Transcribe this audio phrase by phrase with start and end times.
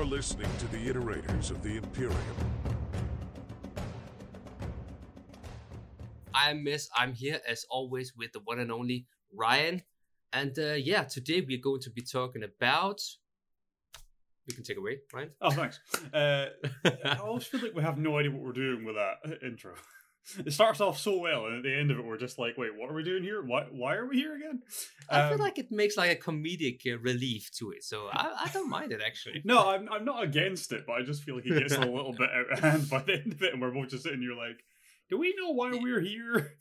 [0.00, 2.16] You're listening to the iterators of the Imperium.
[6.32, 6.88] I'm Mez.
[6.96, 9.82] I'm here as always with the one and only Ryan.
[10.32, 13.02] And uh, yeah, today we're going to be talking about.
[14.46, 15.32] You can take away, Ryan.
[15.42, 15.80] Oh, thanks.
[16.14, 16.46] Uh,
[17.04, 19.74] I always feel like we have no idea what we're doing with that intro.
[20.46, 22.70] It starts off so well, and at the end of it, we're just like, "Wait,
[22.76, 23.42] what are we doing here?
[23.42, 23.64] Why?
[23.70, 24.62] Why are we here again?"
[25.08, 28.44] I feel Um, like it makes like a comedic uh, relief to it, so I,
[28.44, 29.42] I don't mind it actually.
[29.44, 32.12] No, I'm I'm not against it, but I just feel like he gets a little
[32.12, 34.34] bit out of hand by the end of it, and we're both just sitting here
[34.36, 34.62] like,
[35.08, 36.56] "Do we know why we're here?"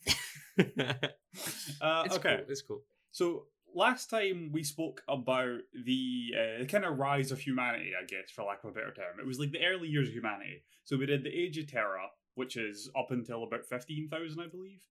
[1.81, 2.45] Uh, it's okay, cool.
[2.49, 2.81] It's cool.
[3.11, 3.45] so
[3.75, 8.43] last time we spoke about the uh, kind of rise of humanity, I guess, for
[8.43, 9.19] lack of a better term.
[9.19, 10.63] It was like the early years of humanity.
[10.85, 12.07] So we did the Age of Terra,
[12.39, 14.81] which is up until about fifteen thousand, I believe.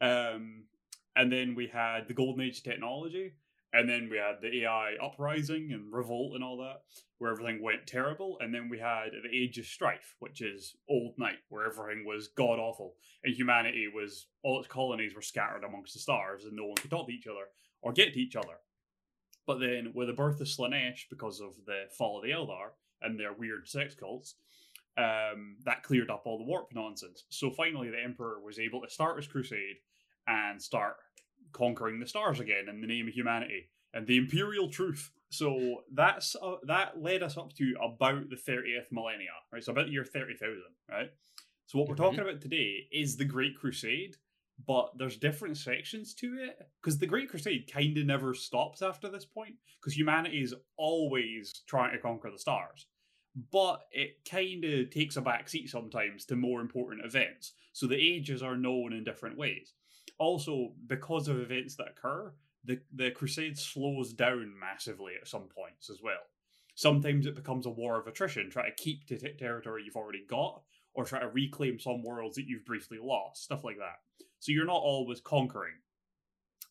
[0.00, 0.64] Um,
[1.14, 3.34] and then we had the Golden Age of technology,
[3.74, 6.80] and then we had the AI uprising and revolt and all that,
[7.18, 8.38] where everything went terrible.
[8.40, 12.28] And then we had the Age of Strife, which is Old Night, where everything was
[12.28, 16.64] god awful, and humanity was all its colonies were scattered amongst the stars, and no
[16.64, 17.46] one could talk to each other
[17.82, 18.56] or get to each other.
[19.46, 22.70] But then, with the birth of Slaanesh, because of the fall of the Eldar
[23.02, 24.36] and their weird sex cults,
[24.96, 27.24] um, that cleared up all the warp nonsense.
[27.30, 29.76] So finally, the Emperor was able to start his crusade
[30.26, 30.96] and start
[31.52, 35.10] conquering the stars again in the name of humanity and the Imperial truth.
[35.30, 39.62] So that's uh, that led us up to about the thirtieth millennia, right?
[39.64, 41.10] So about the year thirty thousand, right?
[41.66, 41.98] So what we're Mhm.
[41.98, 44.16] talking about today is the Great Crusade,
[44.66, 49.08] but there's different sections to it because the Great Crusade kind of never stops after
[49.08, 52.86] this point because humanity is always trying to conquer the stars.
[53.50, 57.52] But it kind of takes a backseat sometimes to more important events.
[57.72, 59.72] So the ages are known in different ways.
[60.18, 62.32] Also, because of events that occur,
[62.64, 66.22] the, the crusade slows down massively at some points as well.
[66.76, 70.24] Sometimes it becomes a war of attrition, try to keep to t- territory you've already
[70.28, 70.62] got,
[70.94, 74.26] or try to reclaim some worlds that you've briefly lost, stuff like that.
[74.40, 75.74] So you're not always conquering.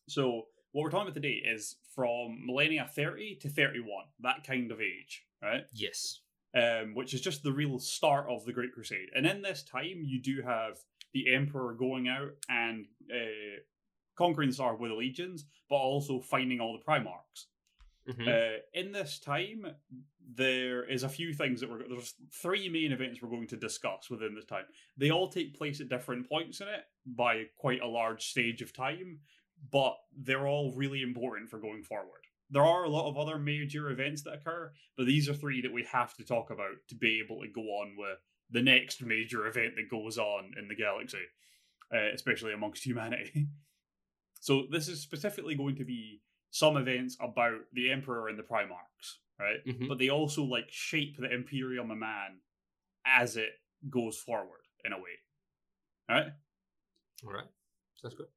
[0.08, 4.80] So what we're talking about today is from millennia 30 to 31, that kind of
[4.80, 5.62] age, right?
[5.72, 6.20] Yes.
[6.54, 9.08] Um, which is just the real start of the Great Crusade.
[9.14, 10.78] And in this time, you do have
[11.12, 13.60] the Emperor going out and uh,
[14.16, 17.46] conquering the Star with the legions, but also finding all the Primarchs.
[18.08, 18.28] Mhm.
[18.28, 19.66] Uh, in this time,
[20.20, 24.10] there is a few things that we're there's three main events we're going to discuss
[24.10, 24.64] within this time.
[24.96, 28.72] They all take place at different points in it by quite a large stage of
[28.74, 29.20] time,
[29.70, 32.23] but they're all really important for going forward.
[32.50, 35.72] There are a lot of other major events that occur, but these are three that
[35.72, 38.18] we have to talk about to be able to go on with
[38.50, 41.24] the next major event that goes on in the galaxy,
[41.92, 43.48] uh, especially amongst humanity.
[44.40, 49.18] so this is specifically going to be some events about the Emperor and the Primarchs,
[49.40, 49.64] right?
[49.66, 49.88] Mhm.
[49.88, 52.40] But they also like shape the Imperium of Man
[53.04, 53.50] as it
[53.90, 55.18] goes forward in a way,
[56.08, 56.32] right?
[57.24, 57.48] All right.
[57.96, 58.28] Sounds good.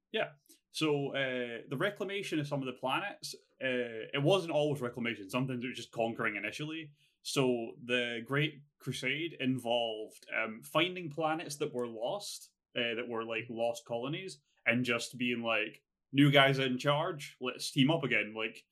[0.77, 3.33] So uh, the reclamation of some of the planets,
[3.63, 5.27] uh, it wasn't always reclamation.
[5.27, 6.91] Sometimes it was just conquering initially.
[7.23, 13.47] So the Great Crusade involved um, finding planets that were lost, uh, that were like
[13.49, 15.81] lost colonies, and just being like,
[16.13, 17.37] "New guys in charge.
[17.41, 18.35] Let's team up again.
[18.37, 18.63] Like,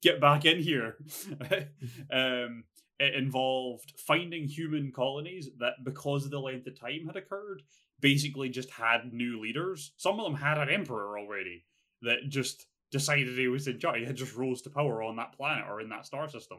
[0.00, 0.98] get back in here."
[2.12, 2.62] um,
[3.00, 7.62] it involved finding human colonies that, because of the length of time had occurred,
[8.00, 9.92] basically just had new leaders.
[9.96, 11.64] Some of them had an emperor already
[12.02, 13.98] that just decided he was in charge.
[14.00, 16.58] He had just rose to power on that planet or in that star system.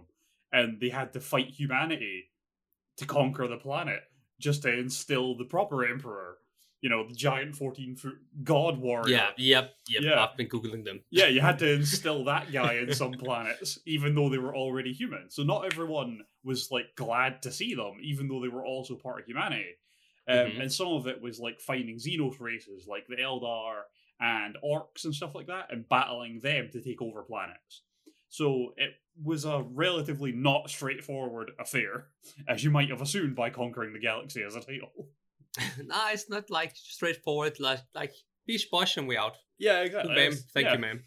[0.51, 2.31] And they had to fight humanity
[2.97, 4.01] to conquer the planet
[4.39, 6.37] just to instill the proper emperor.
[6.81, 8.13] You know, the giant 14 foot
[8.43, 9.13] god warrior.
[9.13, 9.29] Yeah.
[9.37, 9.73] Yep.
[9.89, 10.01] Yep.
[10.01, 10.23] Yeah.
[10.23, 11.01] I've been googling them.
[11.09, 14.93] Yeah, you had to instill that guy in some planets, even though they were already
[14.93, 15.29] human.
[15.29, 19.19] So not everyone was like glad to see them, even though they were also part
[19.19, 19.75] of humanity.
[20.29, 20.61] Um, Mhm.
[20.61, 23.81] And some of it was like finding Xenos races, like the Eldar
[24.19, 27.83] and Orcs and stuff like that, and battling them to take over planets.
[28.29, 28.91] So it
[29.21, 32.09] was a relatively not straightforward affair,
[32.47, 35.09] as you might have assumed by conquering the galaxy as a title.
[35.83, 37.59] nah, it's not like straightforward.
[37.59, 38.13] Like like
[38.45, 39.35] bish bosh and we out.
[39.57, 40.31] Yeah, exactly.
[40.53, 40.73] Thank yeah.
[40.73, 41.03] you, ma'am.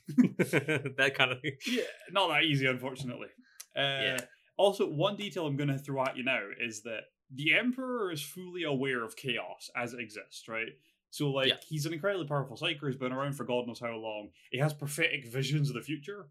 [0.98, 1.56] that kind of thing.
[1.66, 3.28] Yeah, not that easy, unfortunately.
[3.74, 4.18] Uh, Yeah.
[4.58, 8.22] Also, one detail I'm going to throw at you now is that the Emperor is
[8.22, 10.68] fully aware of chaos as it exists, right?
[11.10, 11.58] So, like, Yeah.
[11.68, 12.86] he's an incredibly powerful psyker.
[12.86, 14.32] He's been around for God knows how long.
[14.50, 16.30] He has prophetic visions of the future.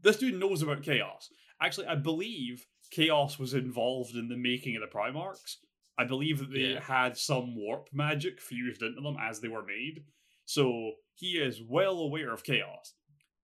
[0.00, 1.30] This dude knows about chaos.
[1.60, 5.56] Actually, I believe chaos was involved in the making of the Primarchs.
[5.98, 6.80] I believe that they Yeah.
[6.80, 10.04] had some warp magic fused into them as they were made.
[10.44, 12.94] So he is well aware of chaos.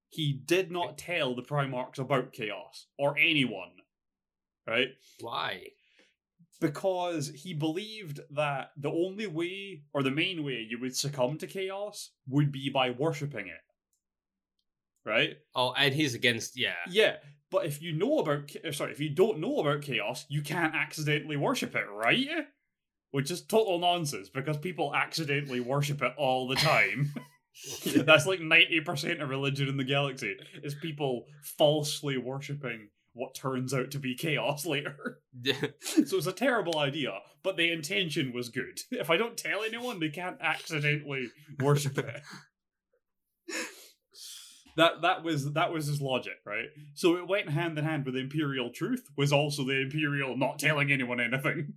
[0.09, 3.81] He did not tell the Primarchs about chaos or anyone
[4.65, 4.95] right?
[5.19, 5.67] Why?
[6.71, 11.47] Because he believed that the only way, or the main way, you would succumb to
[11.47, 13.61] chaos would be by worshipping it.
[15.05, 15.37] Right?
[15.53, 16.75] Oh, and he's against yeah.
[16.89, 17.17] Yeah,
[17.51, 20.73] but if you know about, uh, sorry, if you don't know about chaos, you can't
[20.73, 22.27] accidentally worship it, right?
[23.11, 27.13] Which is total nonsense because people accidentally worship it all the time.
[27.95, 31.25] That's like 90% of religion in the galaxy is people
[31.57, 35.19] falsely worshipping what turns out to be chaos later.
[35.45, 38.79] so it's a terrible idea, but the intention was good.
[38.91, 41.29] If I don't tell anyone, they can't accidentally
[41.59, 42.21] worship it.
[44.75, 46.65] That that was that was his logic, right?
[46.95, 50.91] So it went hand in hand with imperial truth was also the imperial not telling
[50.91, 51.73] anyone anything.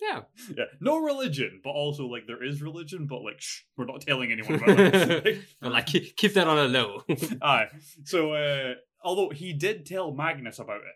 [0.00, 0.20] yeah.
[0.56, 4.30] Yeah, no religion, but also like there is religion, but like shh, we're not telling
[4.30, 5.40] anyone about it.
[5.60, 7.02] But like keep, keep that on a low.
[7.42, 7.66] Aye.
[8.04, 10.94] So, uh, although he did tell Magnus about it,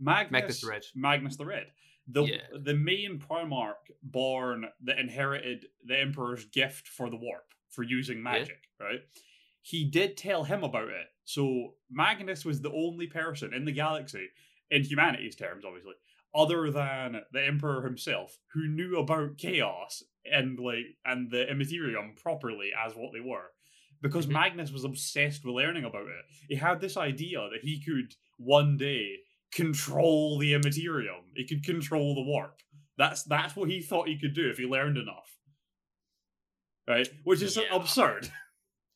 [0.00, 0.82] Magnus, Magnus the Red.
[0.94, 1.66] Magnus the Red,
[2.06, 2.40] the Yeah.
[2.52, 8.68] the main Primarch born that inherited the Emperor's gift for the warp for using magic,
[8.80, 9.00] right?
[9.62, 11.06] He did tell him about it.
[11.24, 14.28] So Magnus was the only person in the galaxy,
[14.70, 15.94] in humanity's terms, obviously,
[16.34, 22.70] other than the Emperor himself, who knew about chaos and like and the Immaterium properly
[22.78, 23.52] as what they were
[24.00, 24.32] because Mhm.
[24.32, 26.24] Magnus was obsessed with learning about it.
[26.48, 29.18] He had this idea that he could one day
[29.52, 31.32] control the Immaterium.
[31.34, 32.60] He could control the warp.
[32.96, 35.36] That's that's what he thought he could do if he learned enough.
[36.86, 37.08] Right?
[37.24, 37.74] Which is Yeah.
[37.74, 38.30] absurd.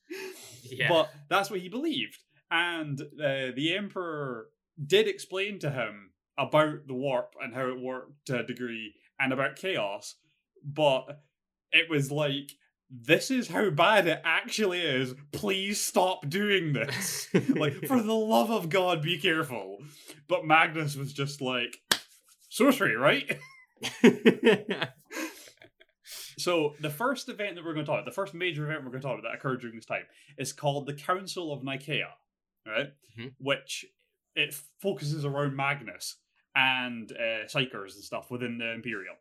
[0.64, 0.88] yeah.
[0.88, 2.18] But that's what he believed.
[2.50, 4.48] And uh, the Emperor
[4.84, 9.32] did explain to him about the warp and how it worked to a degree and
[9.32, 10.16] about chaos.
[10.64, 11.22] But
[11.70, 12.52] it was like,
[12.94, 15.14] this is how bad it actually is.
[15.32, 17.28] Please stop doing this.
[17.48, 19.78] like, for the love of God, be careful.
[20.28, 21.78] But Magnus was just like,
[22.50, 23.38] sorcery, right?
[26.38, 28.90] So the first event that we're going to talk about, the first major event we're
[28.90, 30.02] going to talk about that occurred during this time,
[30.36, 32.08] is called the Council of Nicaea,
[32.66, 32.88] right?
[33.16, 33.34] Mhm.
[33.38, 33.84] Which
[34.34, 36.16] it focuses around Magnus
[36.56, 39.14] and uh, Psykers and stuff within the Imperium.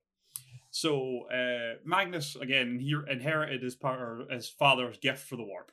[0.72, 5.72] So uh, Magnus again he inherited his power, his father's gift for the warp,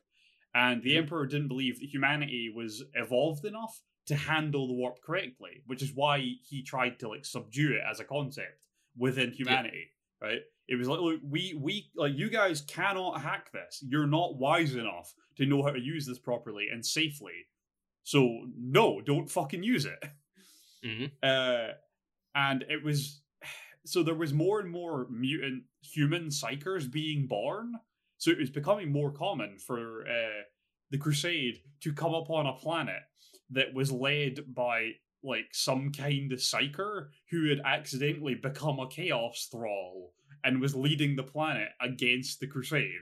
[0.55, 0.97] and the.
[0.97, 5.93] Emperor didn't believe that humanity was evolved enough to handle the warp correctly, which is
[5.95, 8.67] why he tried to like subdue it as a concept
[8.97, 9.91] within humanity.
[10.21, 10.41] Right?
[10.67, 13.83] It was like, look, we we like you guys cannot hack this.
[13.87, 17.47] You're not wise enough to know how to use this properly and safely.
[18.03, 20.03] So no, don't fucking use it.
[20.85, 21.11] Mhm.
[21.23, 21.75] Uh,
[22.35, 23.21] and it was
[23.84, 27.75] so there was more and more mutant human psykers being born.
[28.19, 30.42] So it was becoming more common for uh,
[30.90, 33.02] the crusade to come upon a planet
[33.50, 34.92] that was led by
[35.22, 40.12] like some kind of psyker who had accidentally become a chaos thrall
[40.44, 43.00] and was leading the planet against the crusade.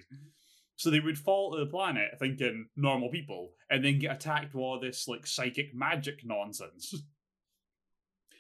[0.76, 4.62] So they would fall to the planet thinking normal people and then get attacked with
[4.62, 6.94] all this like psychic magic nonsense.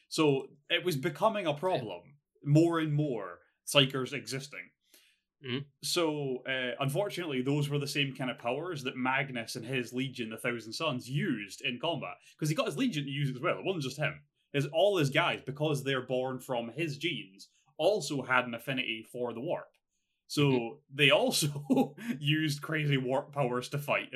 [0.08, 2.02] So it was becoming a problem
[2.46, 4.70] more and more psykers existing.
[5.44, 5.64] Mhm.
[5.82, 10.30] So uh, unfortunately, those were the same kind of powers that Magnus and his legion,
[10.30, 13.42] the Thousand Sons, used in combat because he got his legion to use it as
[13.42, 13.58] well.
[13.58, 14.22] It wasn't just him.
[14.52, 19.34] His all his guys, because they're born from his genes, also had an affinity for
[19.34, 19.68] the warp.
[20.26, 20.78] So Mhm.
[20.94, 24.12] they also used crazy warp powers to fight,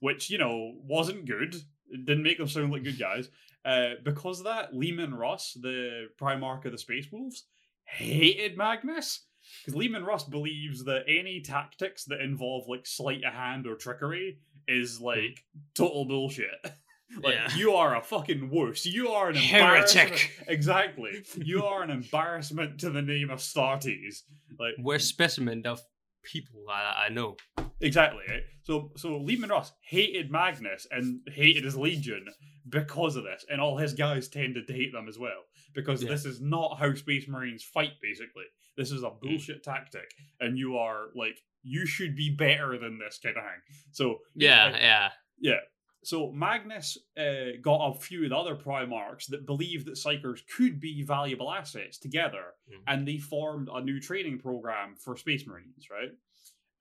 [0.00, 1.54] which you know wasn't good.
[1.90, 3.30] It didn't make them sound like good guys.
[3.64, 7.46] Uh, because of that, Leman Russ, the Primarch of the Space Wolves,
[7.88, 9.24] hated Magnus.
[9.64, 14.38] Because Leman Russ believes that any tactics that involve like sleight of hand or trickery
[14.66, 15.04] is hmm.
[15.04, 16.50] like total bullshit.
[17.22, 17.54] like Yeah.
[17.56, 18.84] you are a fucking wuss.
[18.84, 20.44] You are an Heretic.
[20.48, 21.24] Exactly.
[21.36, 24.24] You are an embarrassment to the name of Startes.
[24.58, 25.80] Like We're specimen of
[26.22, 27.36] people I, I know.
[27.80, 28.24] Exactly.
[28.28, 28.42] Right?
[28.64, 32.26] So so Leman Russ hated Magnus and hated his legion
[32.68, 35.44] because of this, and all his guys tended to hate them as well
[35.74, 36.10] because Yeah.
[36.10, 37.92] this is not how Space Marines fight.
[38.02, 38.44] Basically,
[38.76, 40.10] this is a bullshit tactic,
[40.40, 43.62] and you are like you should be better than this kind of thing.
[43.90, 45.12] So Yeah, uh, yeah.
[45.40, 45.60] yeah.
[46.04, 50.78] So Magnus uh, got a few of the other Primarchs that believed that Psykers could
[50.80, 52.82] be valuable assets together, Mhm.
[52.86, 56.12] and they formed a new training program for Space Marines, right?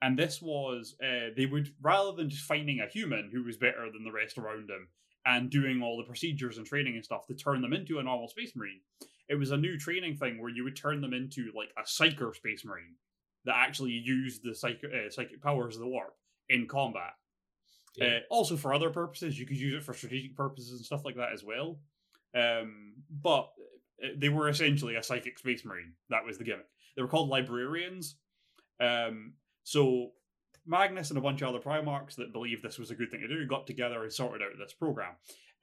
[0.02, 3.92] And this was uh, they would rather than just finding a human who was better
[3.92, 4.90] than the rest around him
[5.28, 8.30] and doing all the procedures and training and stuff to turn them into a normal
[8.30, 8.80] Space Marine.
[9.28, 12.34] It was a new training thing where you would turn them into like a Psyker
[12.34, 12.96] Space Marine
[13.44, 16.14] that actually used the psychic, uh, psychic powers of the warp
[16.48, 17.12] in combat.
[17.98, 18.06] Yeah.
[18.06, 21.18] Uh, also for other purposes, you could use it for strategic purposes and stuff like
[21.18, 21.78] that as well.
[22.34, 23.50] Um, but
[24.02, 25.92] uh, they were essentially a psychic space marine.
[26.10, 26.68] That was the gimmick.
[26.96, 28.16] They were called librarians.
[28.80, 30.12] Um, so
[30.68, 33.28] Magnus and a bunch of other Primarchs that believed this was a good thing to
[33.28, 35.14] do got together and sorted out this program.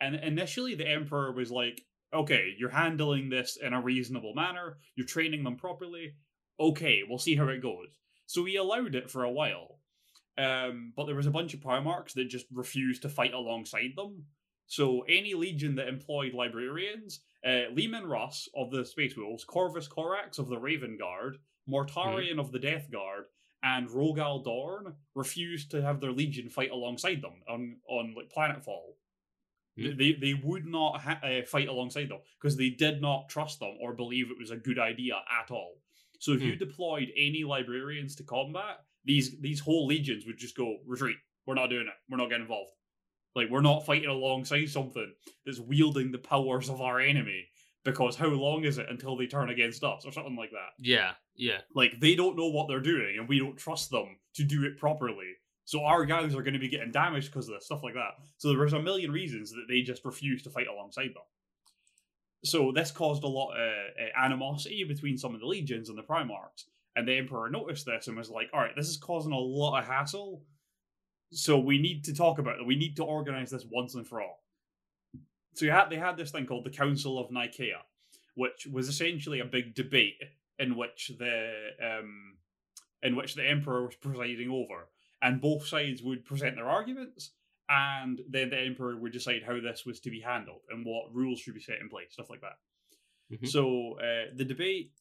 [0.00, 1.82] And initially, the Emperor was like,
[2.12, 6.14] okay, you're handling this in a reasonable manner, you're training them properly.
[6.58, 7.88] Okay, we'll see how it goes.
[8.26, 9.80] So he allowed it for a while.
[10.36, 14.24] Um, but there was a bunch of Primarchs that just refused to fight alongside them.
[14.66, 20.38] So any legion that employed librarians, uh, Leman Russ of the Space Wolves, Corvus Corax
[20.38, 23.24] of the Raven Guard, Mortarion of the Death Guard,
[23.64, 28.94] and Rogal Dorn refused to have their legion fight alongside them on on like Planetfall.
[29.76, 29.96] Hmm.
[29.96, 33.76] They they would not ha- uh, fight alongside them because they did not trust them
[33.80, 35.80] or believe it was a good idea at all.
[36.20, 36.58] So if you Hmm.
[36.58, 41.16] deployed any librarians to combat, these these whole legions would just go retreat.
[41.46, 41.94] We're not doing it.
[42.08, 42.70] We're not getting involved.
[43.34, 45.12] Like we're not fighting alongside something
[45.44, 47.48] that's wielding the powers of our enemy.
[47.84, 50.72] Because how long is it until they turn against us or something like that?
[50.78, 51.58] Yeah, yeah.
[51.74, 54.78] Like they don't know what they're doing, and we don't trust them to do it
[54.78, 55.34] properly.
[55.66, 58.14] So our guys are going to be getting damaged because of this stuff like that.
[58.36, 61.22] So there was a million reasons that they just refused to fight alongside them.
[62.44, 66.02] So this caused a lot of uh, animosity between some of the legions and the
[66.02, 66.64] Primarchs,
[66.94, 69.78] and the Emperor noticed this and was like, "All right, this is causing a lot
[69.78, 70.42] of hassle.
[71.32, 72.66] So we need to talk about it.
[72.66, 74.43] We need to organize this once and for all."
[75.54, 77.82] So you had they had this thing called the Council of Nicaea,
[78.34, 80.20] which was essentially a big debate
[80.58, 82.36] in which the um,
[83.02, 84.88] in which the emperor was presiding over,
[85.22, 87.30] and both sides would present their arguments,
[87.68, 91.38] and then the emperor would decide how this was to be handled and what rules
[91.40, 92.58] should be set in place, stuff like that.
[93.32, 93.48] Mhm.
[93.48, 94.92] So uh, the debate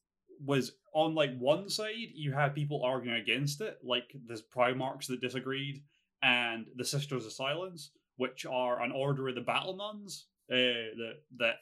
[0.43, 5.21] was on like one side, you had people arguing against it, like the Primarchs that
[5.21, 5.83] disagreed,
[6.21, 11.13] and the Sisters of Silence, which are an order of the Battle Nuns uh, that
[11.37, 11.55] that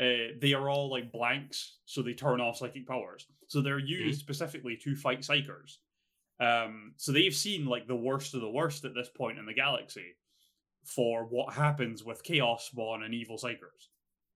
[0.00, 3.26] uh, they are all like blanks, so they turn off psychic powers.
[3.48, 5.78] So they're used specifically to fight psykers.
[6.40, 9.54] Um, so they've seen like the worst of the worst at this point in the
[9.54, 10.16] galaxy
[10.84, 13.88] for what happens with chaos spawn and evil psykers,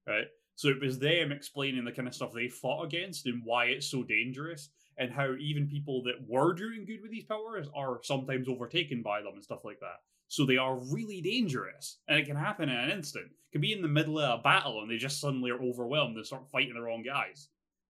[0.06, 0.26] right?
[0.54, 3.90] So it was them explaining the kind of stuff they fought against and why it's
[3.90, 8.48] so dangerous, and how even people that were doing good with these powers are sometimes
[8.48, 10.00] overtaken by them and stuff like that.
[10.28, 13.26] So they are really dangerous, and it can happen in an instant.
[13.26, 16.16] It can be in the middle of a battle, and they just suddenly are overwhelmed
[16.16, 17.48] and start fighting the wrong guys.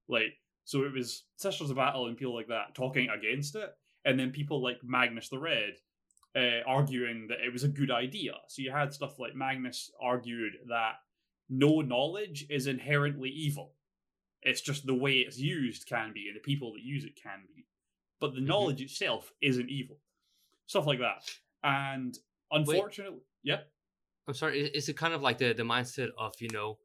[0.08, 4.18] Like, so it was Sisters of Battle and people like that talking against it, and
[4.18, 5.74] then people like Magnus the Red
[6.36, 8.34] uh, arguing that it was a good idea.
[8.48, 10.96] So you had stuff like Magnus argued that
[11.48, 13.74] no knowledge is inherently evil.
[14.42, 17.44] It's just the way it's used can be, and the people that use it can
[17.48, 17.66] be.
[18.20, 18.46] But the Mhm.
[18.46, 20.00] knowledge itself isn't evil.
[20.66, 21.24] Stuff like that.
[21.64, 22.16] And
[22.50, 23.60] unfortunately, yeah.
[24.26, 24.60] I'm sorry.
[24.60, 26.78] Is it kind of like the the mindset of you know?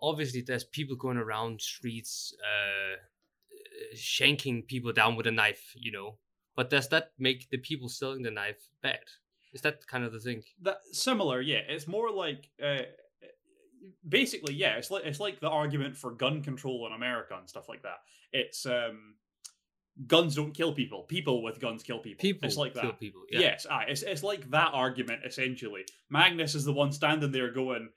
[0.00, 5.72] Obviously, there's people going around streets, uh, uh, shanking people down with a knife.
[5.76, 6.18] You know,
[6.56, 9.00] but does that make the people selling the knife bad?
[9.52, 10.42] Is that kind of the thing?
[10.62, 12.82] that similar yeah it's more like uh
[14.08, 17.68] basically yeah it's like it's like the argument for gun control in america and stuff
[17.68, 17.98] like that
[18.32, 19.14] it's um
[20.06, 23.22] guns don't kill people people with guns kill people People it's like kill that people.
[23.30, 23.40] Yeah.
[23.40, 27.90] yes aye, it's, it's like that argument essentially magnus is the one standing there going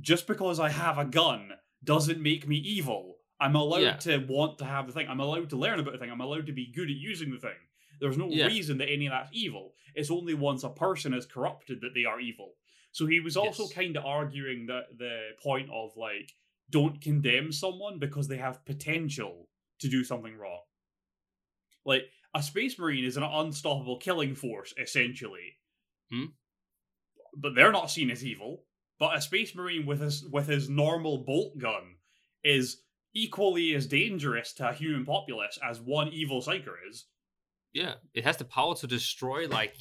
[0.00, 1.50] just because i have a gun
[1.82, 3.96] doesn't make me evil i'm allowed Yeah.
[3.96, 6.46] to want to have the thing i'm allowed to learn about the thing i'm allowed
[6.46, 7.58] to be good at using the thing
[8.00, 8.46] there's no Yeah.
[8.46, 12.04] reason that any of that's evil it's only once a person is corrupted that they
[12.04, 12.52] are evil
[12.92, 13.72] so he was also Yes.
[13.72, 16.32] kind of arguing that the point of like
[16.70, 19.48] don't condemn someone because they have potential
[19.80, 20.60] to do something wrong
[21.84, 25.56] like a space marine is an unstoppable killing force essentially.
[26.10, 26.26] Hmm.
[27.36, 28.64] but they're not seen as evil.
[28.98, 31.96] But a space marine with his with his normal bolt gun
[32.44, 32.82] is
[33.14, 37.06] equally as dangerous to a human populace as one evil psyker is
[37.74, 39.48] Yeah, it has the power to destroy.
[39.48, 39.74] Like,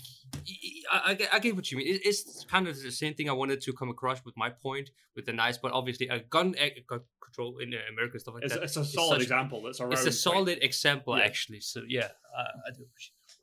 [0.91, 1.87] I, I, get, I get what you mean.
[1.87, 4.89] It, it's kind of the same thing I wanted to come across with my point
[5.15, 8.33] with the knives, but obviously a gun, e- gun control in uh, America and stuff
[8.33, 8.63] like it's, that.
[8.63, 11.23] it's a solid such- example that's around It's a solid example, Yeah.
[11.23, 11.59] actually.
[11.59, 12.83] So yeah, uh, I do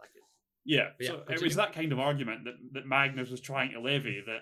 [0.01, 0.23] like it.
[0.65, 3.71] Yeah, But yeah, so it was that kind of argument that, that Magnus was trying
[3.73, 4.41] to levy that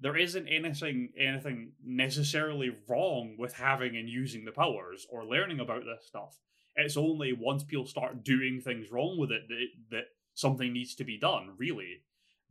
[0.00, 5.82] there isn't anything anything necessarily wrong with having and using the powers or learning about
[5.84, 6.38] this stuff.
[6.76, 11.04] It's only once people start doing things wrong with it that, that something needs to
[11.04, 12.02] be done, really.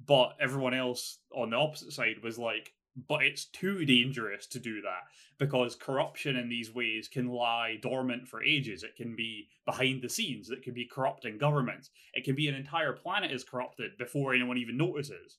[0.05, 2.73] But everyone else on the opposite side was like,
[3.07, 5.03] but it's too dangerous to do that
[5.37, 8.83] because corruption in these ways can lie dormant for ages.
[8.83, 10.49] It can be behind the scenes.
[10.49, 11.89] It can be corrupting governments.
[12.13, 15.37] It can be an entire planet is corrupted before anyone even notices.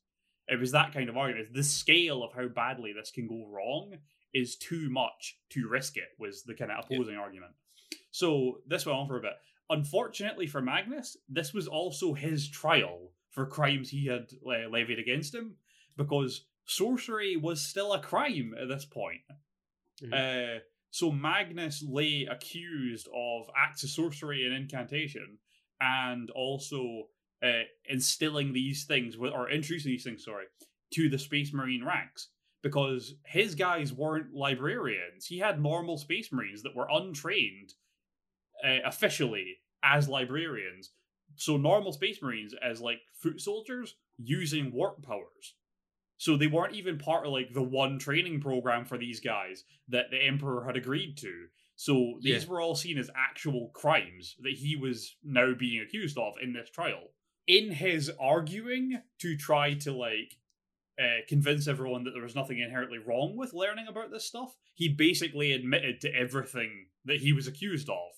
[0.49, 1.53] It was that kind of argument.
[1.53, 3.99] The scale of how badly this can go wrong
[4.33, 7.53] is too much to risk it, was the kind of opposing argument.
[8.13, 9.33] So this went on for a bit.
[9.69, 15.35] Unfortunately for Magnus, this was also his trial for crimes he had uh, levied against
[15.35, 15.57] him,
[15.97, 19.23] because sorcery was still a crime at this point.
[20.13, 20.59] Uh,
[20.91, 25.39] so Magnus lay accused of acts of sorcery and incantation,
[25.81, 27.05] and also
[27.43, 30.45] uh, instilling these things, with, or introducing these things, sorry,
[30.93, 32.29] to the Space Marine ranks.
[32.63, 35.27] Because his guys weren't librarians.
[35.27, 37.73] He had normal Space Marines that were untrained
[38.65, 40.91] uh, officially as librarians.
[41.37, 45.55] So normal Space Marines as like foot soldiers using warp powers.
[46.19, 50.11] So they weren't even part of like the one training program for these guys that
[50.11, 51.47] the Emperor had agreed to.
[51.75, 52.51] So these Yeah.
[52.51, 56.71] were all seen as actual crimes that he was now being accused of in this
[56.71, 57.09] trial.
[57.49, 60.37] In his arguing to try to like
[61.01, 64.89] uh, convince everyone that there was nothing inherently wrong with learning about this stuff, he
[64.89, 68.11] basically admitted to everything that he was accused of.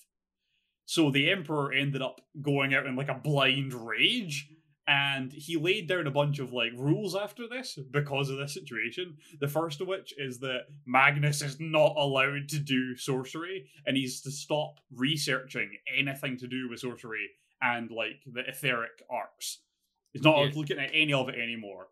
[0.87, 4.49] So the Emperor ended up going out in like a blind rage
[4.87, 9.17] and he laid down a bunch of like rules after this because of this situation.
[9.41, 14.21] The first of which is that Magnus is not allowed to do sorcery and he's
[14.23, 17.31] to stop researching anything to do with sorcery
[17.62, 19.62] and like the etheric arts.
[20.12, 20.50] He's not Yeah.
[20.55, 21.88] looking at any of it anymore.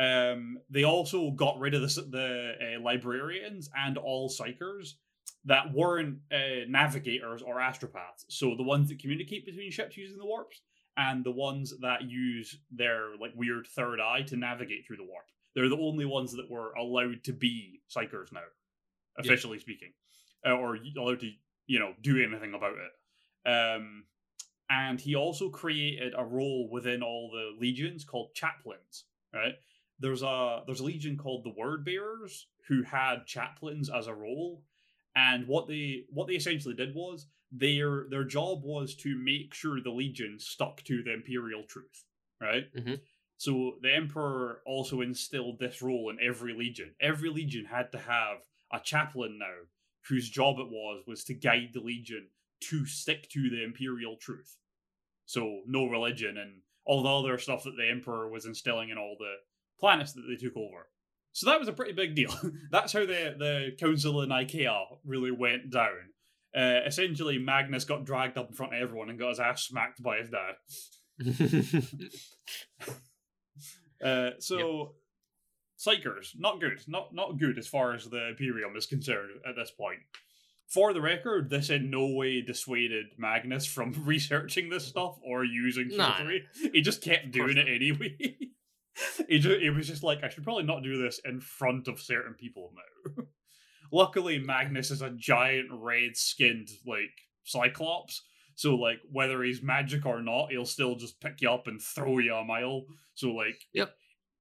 [0.00, 4.94] Um, they also got rid of the the uh, librarians and all psykers
[5.44, 8.24] that weren't uh, navigators or astropaths.
[8.28, 10.60] So the ones that communicate between ships using the warps,
[10.96, 15.24] and the ones that use their like weird third eye to navigate through the warp.
[15.54, 18.40] They're the only ones that were allowed to be psykers now,
[19.18, 19.92] officially speaking,
[20.46, 21.30] uh, or allowed to
[21.66, 23.48] you know do anything about it.
[23.48, 24.04] Um,
[24.70, 29.04] and he also created a role within all the legions called chaplains.
[29.32, 29.54] Right?
[29.98, 34.62] There's a there's a legion called the Word Bearers who had chaplains as a role,
[35.14, 39.80] and what they what they essentially did was their their job was to make sure
[39.80, 42.04] the legion stuck to the imperial truth.
[42.40, 42.72] Right?
[42.74, 43.02] Mhm.
[43.38, 46.94] So the emperor also instilled this role in every legion.
[47.00, 49.66] Every legion had to have a chaplain now,
[50.08, 54.56] whose job it was was to guide the legion to stick to the imperial truth.
[55.26, 59.16] So no religion and all the other stuff that the emperor was instilling in all
[59.18, 59.36] the
[59.78, 60.90] planets that they took over.
[61.32, 62.32] So that was a pretty big deal.
[62.70, 66.10] That's how the the council of Nicaea really went down.
[66.54, 70.02] Uh, essentially, Magnus got dragged up in front of everyone and got his ass smacked
[70.02, 70.56] by his dad.
[74.04, 74.94] Uh, so,
[75.78, 76.80] Psykers, not good.
[76.88, 80.00] Not not good as far as the Imperium is concerned at this point.
[80.68, 85.88] For the record, this in no way dissuaded Magnus from researching this stuff or using
[85.96, 86.16] Nah.
[86.16, 86.44] sorcery.
[86.72, 88.36] He just kept doing it anyway.
[89.28, 92.00] He, just, he was just like, I should probably not do this in front of
[92.00, 93.24] certain people now.
[93.92, 97.10] Luckily, Magnus is a giant red skinned, like,
[97.44, 98.22] Cyclops.
[98.54, 102.18] So, like, whether he's magic or not, he'll still just pick you up and throw
[102.18, 102.84] you a mile.
[103.14, 103.94] So, like, Yep.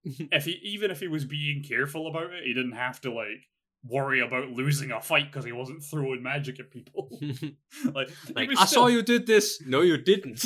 [0.04, 3.48] if he even if he was being careful about it, he didn't have to like
[3.88, 7.10] worry about losing a fight because he wasn't throwing magic at people.
[7.94, 9.62] like, like, I still- saw you did this.
[9.66, 10.46] No, you didn't.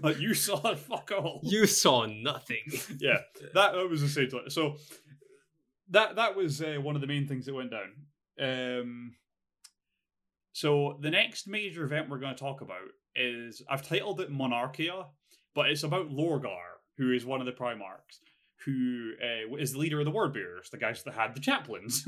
[0.02, 0.74] Like you saw.
[0.74, 1.40] Fuck all.
[1.42, 2.62] you saw nothing.
[2.98, 3.18] yeah,
[3.54, 4.76] that, that was essentially so.
[5.90, 7.92] That that was uh, one of the main things that went down.
[8.40, 9.14] Um,
[10.52, 15.06] so the next major event we're going to talk about is I've titled it Monarchia,
[15.54, 18.20] but it's about Lorgar, who is one of the Primarchs,
[18.64, 22.06] who uh, is the leader of the Word Bearers, the guys that had the chaplains.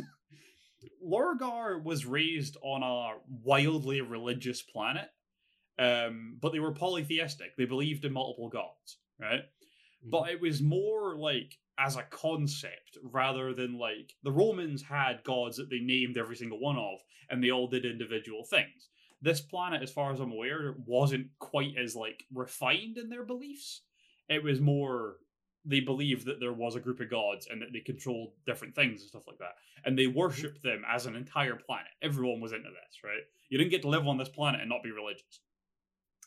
[1.04, 5.08] Lorgar was raised on a wildly religious planet,
[5.78, 7.56] um, but they were polytheistic.
[7.56, 9.42] They believed in multiple gods, right?
[10.02, 15.56] But it was more like as a concept rather than like the Romans had gods
[15.56, 16.98] that they named every single one of,
[17.30, 18.88] and they all did individual things.
[19.20, 23.82] This planet, as far as I'm aware, wasn't quite as like refined in their beliefs.
[24.28, 25.16] It was more
[25.68, 29.02] they believed that there was a group of gods and that they controlled different things
[29.02, 29.54] and stuff like that.
[29.84, 30.18] And they mm-hmm.
[30.18, 31.92] worshipped them as an entire planet.
[32.02, 33.20] Everyone was into this, right?
[33.50, 35.40] You didn't get to live on this planet and not be religious.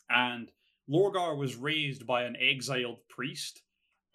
[0.08, 0.50] And
[0.88, 3.62] Lorgar was raised by an exiled priest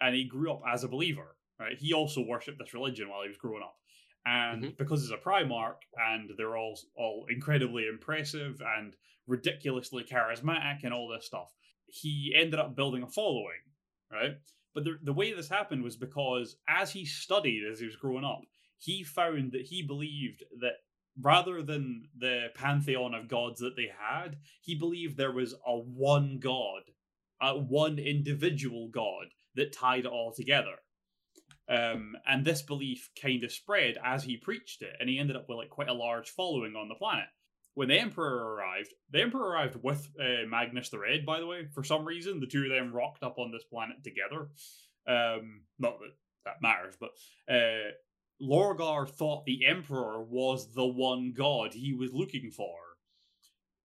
[0.00, 1.76] and he grew up as a believer, right?
[1.78, 3.76] He also worshipped this religion while he was growing up.
[4.24, 4.72] And mm-hmm.
[4.78, 8.94] because he's a Primarch and they're all all incredibly impressive and
[9.26, 11.52] ridiculously charismatic and all this stuff,
[11.86, 13.60] he ended up building a following,
[14.10, 14.36] right?
[14.78, 18.24] But the, the way this happened was because as he studied as he was growing
[18.24, 18.42] up,
[18.78, 20.74] he found that he believed that
[21.20, 26.38] rather than the pantheon of gods that they had, he believed there was a one
[26.38, 26.82] god,
[27.42, 30.76] a one individual god that tied it all together.
[31.68, 35.48] Um, and this belief kind of spread as he preached it, and he ended up
[35.48, 37.26] with like quite a large following on the planet.
[37.78, 41.68] When the Emperor arrived, the Emperor arrived with uh, Magnus the Red, by the way.
[41.72, 44.48] For some reason, the two of them rocked up on this planet together.
[45.06, 46.10] Um, not that
[46.44, 47.10] that matters, but
[47.48, 47.92] uh,
[48.42, 52.74] Lorgar thought the Emperor was the one god he was looking for.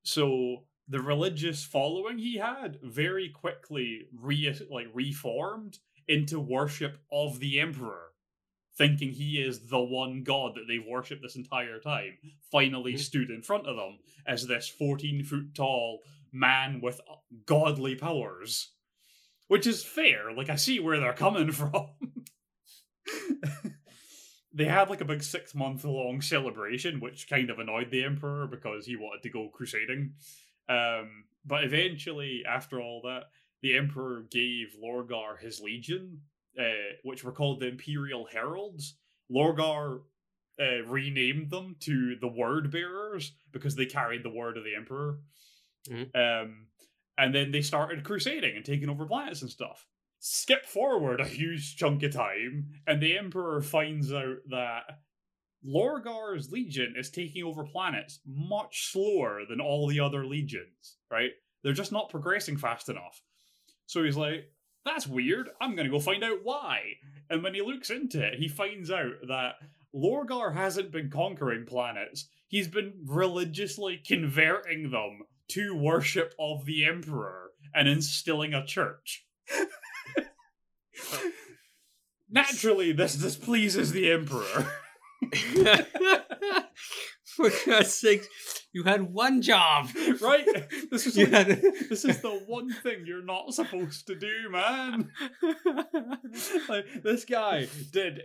[0.02, 5.78] So the religious following he had very quickly re like reformed
[6.08, 8.13] into worship of the Emperor,
[8.78, 12.18] thinking he is the one god that they've worshipped this entire time.
[12.52, 16.00] Finally stood in front of them as this fourteen foot tall
[16.32, 17.00] man with
[17.46, 18.72] godly powers,
[19.48, 20.34] which is fair.
[20.34, 21.88] Like I see where they're coming from.
[24.54, 28.48] they had like a big six month long celebration, which kind of annoyed the emperor
[28.48, 30.14] because he wanted to go crusading.
[30.70, 33.24] Um, but eventually, after all that,
[33.62, 36.22] the emperor gave Lorgar his legion,
[36.60, 38.96] uh, which were called the Imperial Heralds.
[39.32, 40.02] Lorgar
[40.60, 45.20] uh, renamed them to the Word Bearers because they carried the word of the emperor.
[45.90, 46.16] Mhm.
[46.16, 46.68] Um,
[47.18, 49.88] and then they started crusading and taking over planets and stuff
[50.26, 54.84] skip forward a huge chunk of time, and the Emperor finds out that
[55.68, 61.32] Lorgar's legion is taking over planets much slower than all the other legions, right?
[61.62, 63.22] They're just not progressing fast enough.
[63.86, 64.50] So he's like,
[64.86, 65.50] that's weird.
[65.62, 66.98] I'm going to go find out why.
[67.30, 69.56] And when he looks into it, he finds out that
[69.96, 77.52] Lorgar hasn't been conquering planets, he's been religiously converting them to worship of the Emperor
[77.74, 79.26] and instilling a church.
[82.30, 84.68] Naturally, this displeases the Emperor.
[87.26, 88.24] For God's sake,
[88.74, 89.90] you had one job.
[90.22, 90.46] right?
[90.92, 95.12] This is like, had- this is the one thing you're not supposed to do, man.
[96.68, 98.24] Like this guy did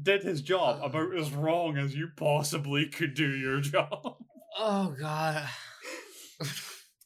[0.00, 4.16] did his job about as wrong as you possibly could do your job.
[4.56, 5.48] oh God.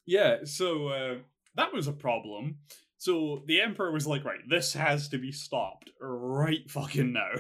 [0.07, 1.15] Yeah, so uh,
[1.57, 2.59] that was a problem.
[2.99, 7.31] So the emperor was like, right, this has to be stopped right fucking now.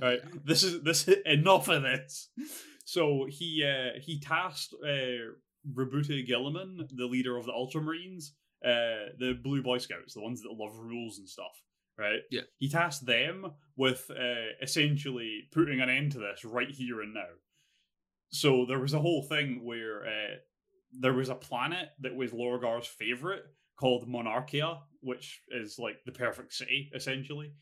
[0.00, 2.28] right, this is this enough of this.
[2.90, 5.30] So he uh, he tasked uh,
[5.74, 8.30] Roboute Guilliman, the leader of the Ultramarines,
[8.64, 11.62] uh, the Blue Boy Scouts, the ones that love rules and stuff.
[11.96, 12.22] Right.
[12.32, 12.40] Yeah.
[12.58, 17.30] He tasked them with uh, essentially putting an end to this right here and now.
[18.30, 20.36] So there was a whole thing where uh,
[20.98, 23.44] there was a planet that was Lorgar's favorite
[23.76, 27.52] called Monarchia, which is like the perfect city essentially.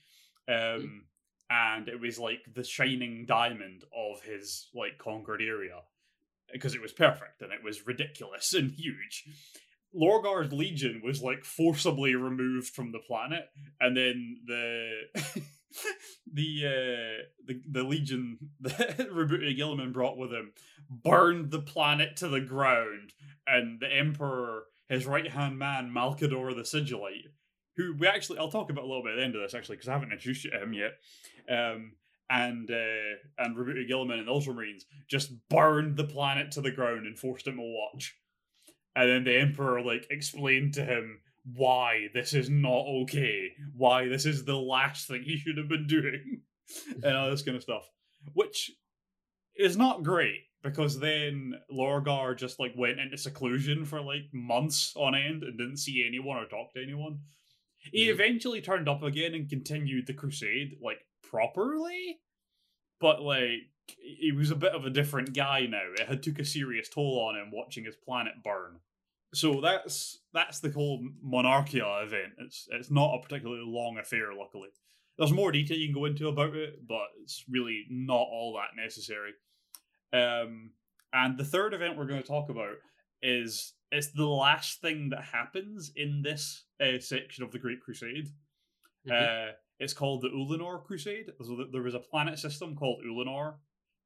[0.49, 1.05] Um,
[1.51, 5.81] and it was like the shining diamond of his like conquered area
[6.53, 9.25] because it was perfect and it was ridiculous and huge.
[9.95, 13.49] Lorgar's legion was like forcibly removed from the planet,
[13.81, 14.91] and then the
[16.33, 20.53] the uh, the the legion that Roboute Guilliman brought with him
[20.91, 23.15] burned the planet to the ground,
[23.47, 27.33] and the Emperor, his right hand man, Malkador the Sigillite,
[27.79, 29.77] who we actually I'll talk about a little bit at the end of this actually
[29.77, 30.93] because I haven't introduced you to him yet.
[31.49, 31.93] Um,
[32.29, 37.07] and uh, and Roboute Guilliman and the Ultramarines just burned the planet to the ground
[37.07, 38.15] and forced him to watch.
[38.95, 41.21] And then the Emperor like explained to him
[41.55, 45.87] why this is not okay, why this is the last thing he should have been
[45.87, 46.43] doing,
[47.03, 47.89] and all this kind of stuff.
[48.35, 48.73] Which
[49.57, 55.15] is not great because then Lorgar just like went into seclusion for like months on
[55.15, 57.21] end and didn't see anyone or talk to anyone.
[57.79, 62.19] He eventually turned up again and continued the crusade like properly,
[63.01, 65.93] but like he was a bit of a different guy now.
[65.95, 68.81] It had took a serious toll on him watching his planet burn.
[69.35, 72.33] So that's that's the whole Monarchia event.
[72.39, 74.69] It's it's not a particularly long affair, luckily.
[75.19, 78.81] There's more detail you can go into about it, but it's really not all that
[78.81, 79.33] necessary.
[80.13, 80.71] Um,
[81.13, 82.77] and the third event we're going to talk about
[83.21, 88.29] is it's the last thing that happens in this uh, section of the Great Crusade.
[89.07, 89.13] Mhm.
[89.51, 91.33] Uh, it's called the Ulanor Crusade.
[91.43, 93.59] So there was a planet system called Ulanor.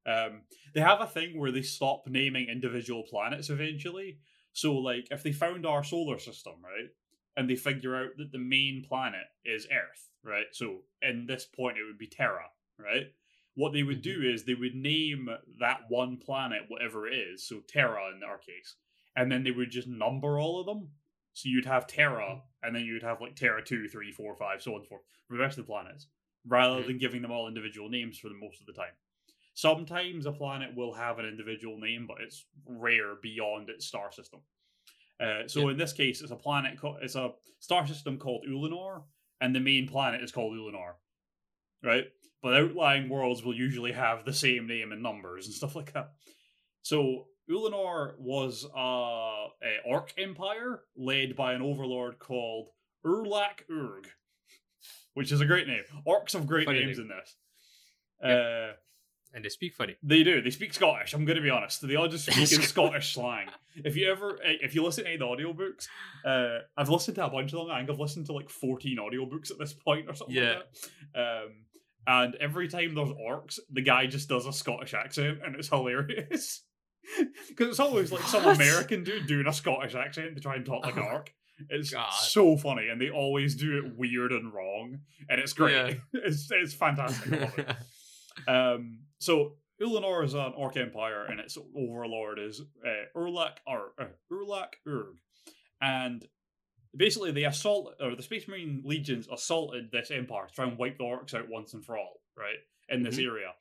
[0.05, 0.43] Um,
[0.73, 4.19] they have a thing where they stop naming individual planets eventually.
[4.51, 6.89] So, like, if they found our solar system, right,
[7.35, 10.45] and they figure out that the main planet is Earth, right?
[10.51, 13.13] So, in this point, it would be Terra, right?
[13.55, 17.61] What they would do is they would name that one planet whatever it is, so
[17.61, 18.75] Terra in our case,
[19.15, 20.89] and then they would just number all of them.
[21.33, 24.71] So you'd have Terra, and then you'd have like Terra 2, 3, 4, 5, so
[24.71, 26.07] on and so forth, for the rest of the planets,
[26.45, 26.87] rather Mhm.
[26.87, 28.93] than giving them all individual names for the most of the time.
[29.55, 34.41] Sometimes a planet will have an individual name, but it's rare beyond its star system.
[35.19, 35.71] Uh, so Yeah.
[35.71, 36.77] in this case, it's a planet.
[36.79, 39.07] Co- it's a star system called Ulanor,
[39.41, 40.95] and the main planet is called Ulanor.
[41.81, 42.13] right?
[42.41, 46.13] But outlying worlds will usually have the same name and numbers and stuff like that.
[46.81, 52.67] So Ulanor was a, a orc empire led by an overlord called
[53.05, 54.07] Urlak Urg,
[55.13, 55.83] which is a great name.
[56.07, 57.09] Orcs have great Funny names name.
[57.11, 57.35] in this.
[58.23, 58.39] Yep.
[58.39, 58.73] Uh,
[59.35, 59.95] And they speak funny.
[60.01, 60.41] they do.
[60.41, 61.13] They speak Scottish.
[61.13, 61.85] I'm going to be honest.
[61.85, 63.47] They all just speak in Scottish slang.
[63.75, 65.87] If you ever, eh, if you listen to any of the audiobooks,
[66.23, 67.71] uh, I've listened to a bunch of them.
[67.71, 70.49] I think I've listened to like 14 audiobooks at this point or something Yeah.
[70.59, 70.65] like
[71.15, 71.43] that.
[71.43, 71.49] Um,
[72.05, 76.61] and every time there's orcs, the guy just does a Scottish accent, and it's hilarious.
[77.49, 78.55] Because it's always like some What?
[78.55, 81.33] American dude doing a Scottish accent to try and talk like an Oh, orc.
[81.69, 82.11] It's God.
[82.11, 85.73] so funny, and they always do it weird and wrong, and it's great.
[85.73, 85.93] Yeah.
[86.25, 87.31] it's it's fantastic.
[87.57, 87.75] It.
[88.47, 94.05] Um, so Ulanor is an orc empire, and its overlord is uh, Urlak or uh,
[94.31, 95.17] Urlak Urg,
[95.79, 96.25] and
[96.97, 100.97] basically the assault or the Space Marine legions assaulted this empire to try and wipe
[100.97, 102.57] the orcs out once and for all, right
[102.89, 103.51] in this area.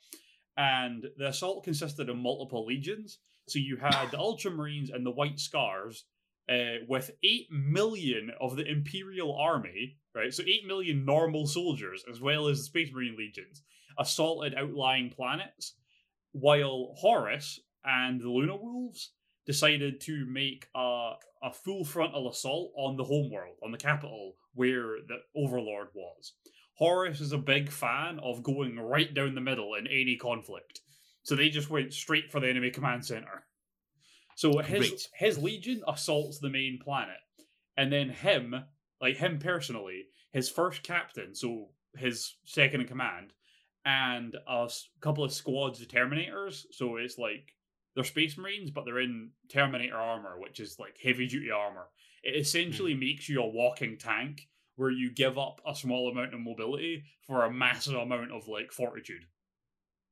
[0.57, 3.19] And the assault consisted of multiple legions.
[3.49, 6.05] So you had the Ultramarines and the White Scars,
[6.49, 10.33] uh, with eight million of the Imperial Army, right?
[10.33, 13.63] So eight million normal soldiers, as well as the Space Marine legions,
[13.99, 15.75] assaulted outlying planets,
[16.33, 19.11] while Horus and the Luna Wolves
[19.47, 21.13] decided to make a,
[21.43, 26.33] a full frontal assault on the homeworld, on the capital where the Overlord was.
[26.83, 30.81] Horus is a big fan of going right down the middle in any conflict.
[31.23, 33.45] So they just went straight for the enemy command center.
[34.35, 35.09] So his Great.
[35.15, 37.21] his legion assaults the main planet,
[37.77, 38.65] and then him,
[39.01, 43.33] like him personally, his first captain, so his second in command,
[43.85, 44.69] and a
[45.01, 46.65] couple of squads of Terminators.
[46.73, 47.55] So it's like
[47.95, 51.87] they're Space Marines, but they're in Terminator armor, which is like heavy duty armor.
[52.25, 52.99] It essentially hmm.
[52.99, 57.45] makes you a walking tank where you give up a small amount of mobility for
[57.45, 59.27] a massive amount of like fortitude.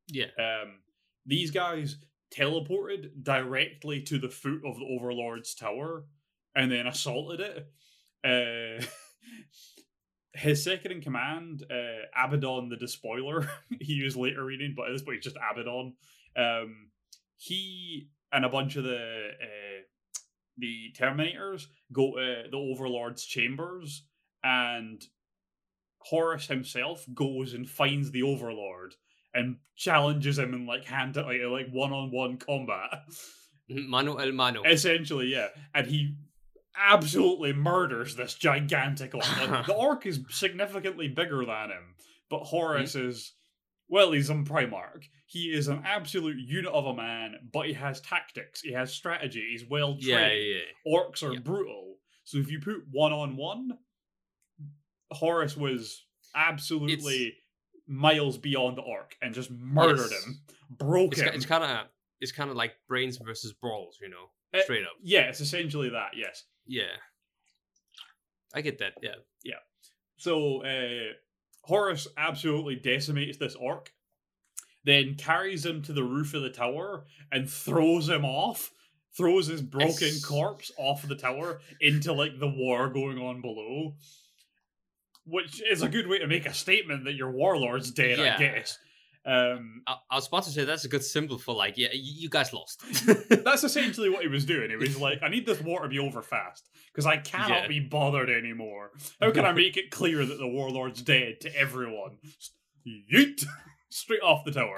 [0.08, 0.26] yeah.
[0.38, 0.80] Um,
[1.26, 1.96] these guys
[2.34, 6.04] teleported directly to the foot of the Overlord's tower
[6.54, 7.66] and then assaulted it.
[8.24, 8.84] Uh,
[10.34, 13.48] his second in command, uh, Abaddon the Despoiler,
[13.80, 15.94] he was later reading, but at this point he's just Abaddon.
[16.36, 16.90] Um,
[17.36, 19.82] he and a bunch of the uh,
[20.58, 24.04] the Terminators go to the Overlord's chambers,
[24.42, 25.02] and
[25.98, 28.94] Horus himself goes and finds the Overlord
[29.34, 33.02] and challenges him in like hand to like like one on one combat.
[33.68, 34.62] Mano el mano.
[34.64, 35.48] Essentially, yeah.
[35.74, 36.16] And he
[36.76, 39.48] absolutely murders this gigantic orc.
[39.48, 41.94] Like, the orc is significantly bigger than him,
[42.28, 43.08] but Horus mm-hmm.
[43.08, 43.32] is
[43.88, 45.06] well, he's on Primarch.
[45.26, 49.48] He is an absolute unit of a man, but he has tactics, he has strategy,
[49.50, 50.06] he's well trained.
[50.06, 50.92] yeah, yeah, yeah.
[50.94, 51.96] Orcs are brutal.
[52.24, 53.70] So if you put one on one,
[55.10, 57.36] Horus was absolutely
[57.86, 60.24] miles beyond the orc and just murdered Yes.
[60.24, 61.34] him, broke It's, him.
[61.34, 61.86] it's kind of
[62.20, 64.92] it's kind of like brains versus brawls, you know, Eh, straight up.
[65.02, 66.10] yeah, it's essentially that.
[66.14, 66.44] Yes.
[66.66, 66.94] Yeah,
[68.54, 68.94] I get that.
[69.02, 69.54] Yeah, Yeah.
[70.18, 71.12] So uh,
[71.62, 73.92] Horus absolutely decimates this orc,
[74.84, 78.70] then carries him to the roof of the tower and throws him off.
[79.16, 83.96] Throws his broken corpse off the tower into like the war going on below,
[85.30, 88.18] which is a good way to make a statement that your warlord's dead.
[88.18, 88.34] Yeah.
[88.34, 88.78] I guess.
[89.26, 92.30] Um, I, I was about to say that's a good symbol for like, yeah, you
[92.30, 92.82] guys lost.
[93.28, 94.70] that's essentially what he was doing.
[94.70, 97.68] He was like, "I need this war to be over fast because I cannot Yeah.
[97.68, 98.90] be bothered anymore.
[99.20, 102.16] How can I make it clear that the warlord's dead to everyone?"
[102.86, 103.44] Yeet!
[103.92, 104.76] Straight off the tower.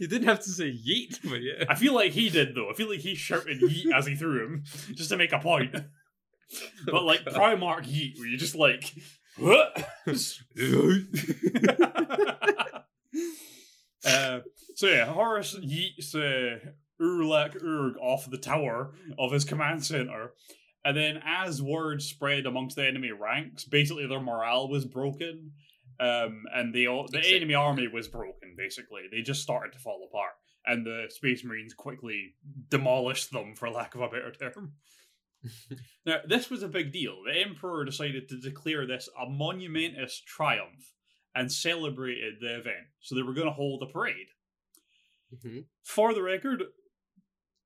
[0.00, 1.64] you didn't have to say yeet, but yeah.
[1.68, 2.68] I feel like he did though.
[2.68, 5.74] I feel like he shouted yeet as he threw him, just to make a point.
[6.84, 8.92] But like Primarch yeet, where you just like?
[14.04, 14.40] uh,
[14.74, 16.58] so yeah, Horus yeets uh,
[17.00, 20.32] Urlak Urg off the tower of his command center,
[20.84, 25.52] and then as word spread amongst the enemy ranks, basically their morale was broken,
[26.00, 28.54] um, and the the enemy army was broken.
[28.56, 30.32] Basically, they just started to fall apart,
[30.66, 32.34] and the Space Marines quickly
[32.68, 34.72] demolished them, for lack of a better term.
[36.06, 37.22] Now, this was a big deal.
[37.24, 40.92] The Emperor decided to declare this a monumentous triumph
[41.34, 42.86] and celebrated the event.
[43.00, 44.28] So they were going to hold a parade.
[45.34, 45.66] Mhm.
[45.84, 46.64] For the record,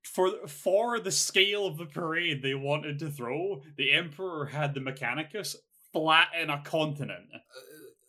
[0.02, 4.80] for for the scale of the parade they wanted to throw, the Emperor had the
[4.80, 5.56] Mechanicus
[5.92, 7.30] flatten a continent.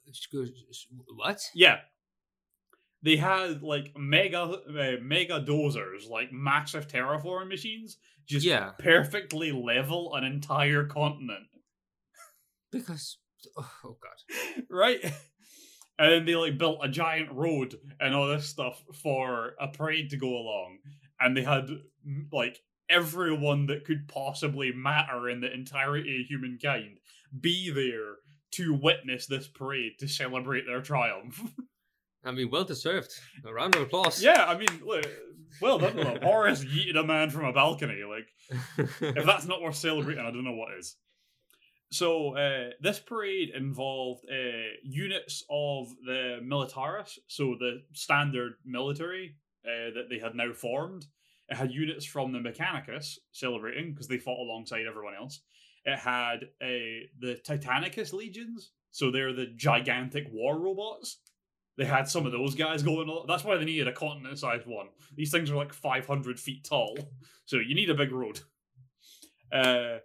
[0.07, 1.41] Excuse- What?
[1.53, 1.81] Yeah.
[3.05, 8.71] They had like mega uh, mega dozers, like massive terraforming machines, just Yeah.
[8.79, 11.45] perfectly level an entire continent.
[12.71, 13.19] Because
[13.57, 14.63] oh, oh god.
[14.71, 15.03] right?
[15.97, 20.09] And then they like built a giant road and all this stuff for a parade
[20.09, 20.79] to go along.
[21.19, 21.69] And they had
[22.31, 26.97] like everyone that could possibly matter in the entirety of humankind
[27.39, 28.15] be there
[28.53, 31.39] to witness this parade to celebrate their triumph.
[32.25, 33.11] I mean, well deserved.
[33.45, 34.21] A round of applause.
[34.21, 35.05] yeah, I mean, look,
[35.61, 36.17] well done, though.
[36.23, 38.01] Horus yeeted a man from a balcony.
[38.03, 38.27] Like,
[39.01, 40.95] if that's not worth celebrating, I don't know what is.
[41.91, 49.35] So uh, this parade involved uh, units of the militaris, so the standard military
[49.65, 51.05] uh, that they had now formed.
[51.47, 55.41] It had units from the Mechanicus celebrating because they fought alongside everyone else.
[55.85, 61.19] It had uh, the Titanicus legions, so they're the gigantic war robots.
[61.77, 63.25] They had some of those guys going on.
[63.27, 64.87] That's why they needed a continent-sized one.
[65.15, 66.97] These things are like 500 feet tall,
[67.45, 68.39] so you need a big road.
[69.51, 69.97] Uh,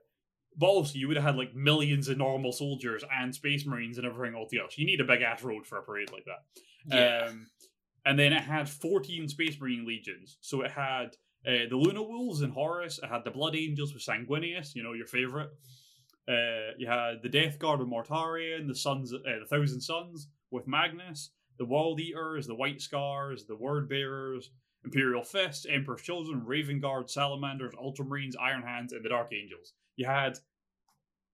[0.56, 4.06] but also, you would have had like millions of normal soldiers and space marines and
[4.06, 4.68] everything all together.
[4.68, 6.42] So you need a big ass road for a parade like that.
[6.94, 7.28] Yeah.
[7.28, 7.46] Um,
[8.04, 10.38] and then it had 14 space marine legions.
[10.40, 12.98] So it had uh, the Luna Wolves and Horus.
[13.02, 15.50] It had the Blood Angels with Sanguinius, you know, your favorite.
[16.28, 20.66] Uh, you had the Death Guard with Mortarion, the Sons, uh, the Thousand Sons with
[20.66, 24.50] Magnus, the World Eaters, the White Scars, the Word Bearers,
[24.82, 29.74] Imperial Fist, Emperor's Children, Raven Guard, Salamanders, Ultramarines, Iron Hands, and the Dark Angels.
[29.94, 30.38] You had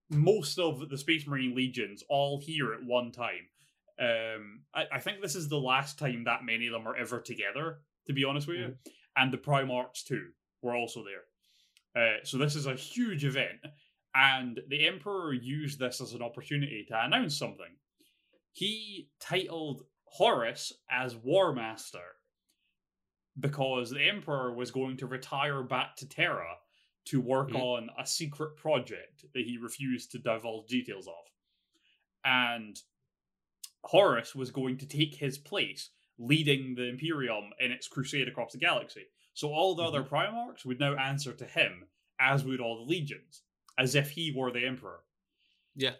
[0.09, 3.47] most of the Space Marine legions all here at one time.
[3.97, 7.21] Um, I, I think this is the last time that many of them are ever
[7.21, 8.75] together, to be honest with you.
[9.15, 10.27] And the Primarchs too
[10.61, 12.03] were also there.
[12.03, 13.65] Uh, so this is a huge event,
[14.13, 17.77] and the Emperor used this as an opportunity to announce something.
[18.51, 22.15] He titled Horus as War Master
[23.39, 26.57] because the Emperor was going to retire back to Terra
[27.05, 27.59] to work Mhm.
[27.61, 31.31] on a secret project that he refused to divulge details of.
[32.23, 32.81] And
[33.83, 38.57] Horus was going to take his place, leading the Imperium in its crusade across the
[38.57, 39.07] galaxy.
[39.33, 41.87] So all the other Primarchs would now answer to him,
[42.19, 43.43] as would all the legions,
[43.77, 45.05] as if he were the Emperor.
[45.75, 45.95] Yeah.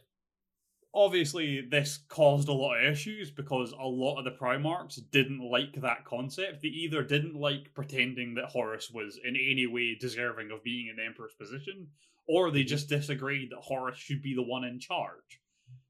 [0.97, 5.73] Obviously, this caused a lot of issues because a lot of the Primarchs didn't like
[5.81, 6.61] that concept.
[6.63, 10.95] They either didn't like pretending that Horus was in any way deserving of being in
[10.95, 11.91] the Emperor's position,
[12.27, 15.39] or they just disagreed that Horus should be the one in charge.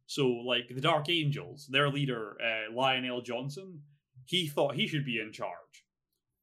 [0.08, 3.84] So, like the Dark Angels, their leader, uh, Lion El'Jonson,
[4.26, 5.86] he thought he should be in charge.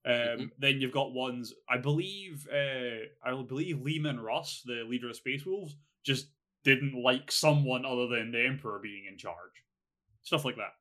[0.06, 0.50] Um, Mhm.
[0.58, 5.44] Then you've got ones, I believe, uh, I believe Leman Russ, the leader of Space
[5.44, 6.33] Wolves, just
[6.64, 9.62] didn't like someone other than the Emperor being in charge.
[10.22, 10.72] Stuff like that.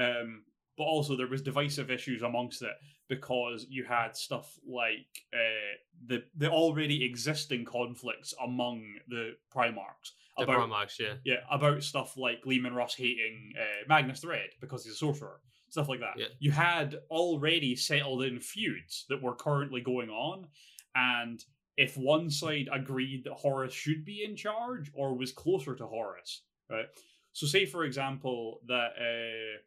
[0.00, 0.44] Um,
[0.76, 2.74] but also there was divisive issues amongst it
[3.08, 5.76] because you had stuff like uh,
[6.06, 11.14] the the already existing conflicts among the Primarchs The about Primarchs, yeah.
[11.24, 15.40] yeah, about stuff like Leman Russ hating uh, Magnus the Red because he's a sorcerer,
[15.70, 16.18] stuff like that.
[16.18, 16.26] Yeah.
[16.40, 20.48] You had already settled in feuds that were currently going on,
[20.94, 21.42] and
[21.76, 26.42] if one side agreed that Horus should be in charge or was closer to Horus,
[26.70, 26.86] right?
[27.32, 29.58] So, say for example that uh,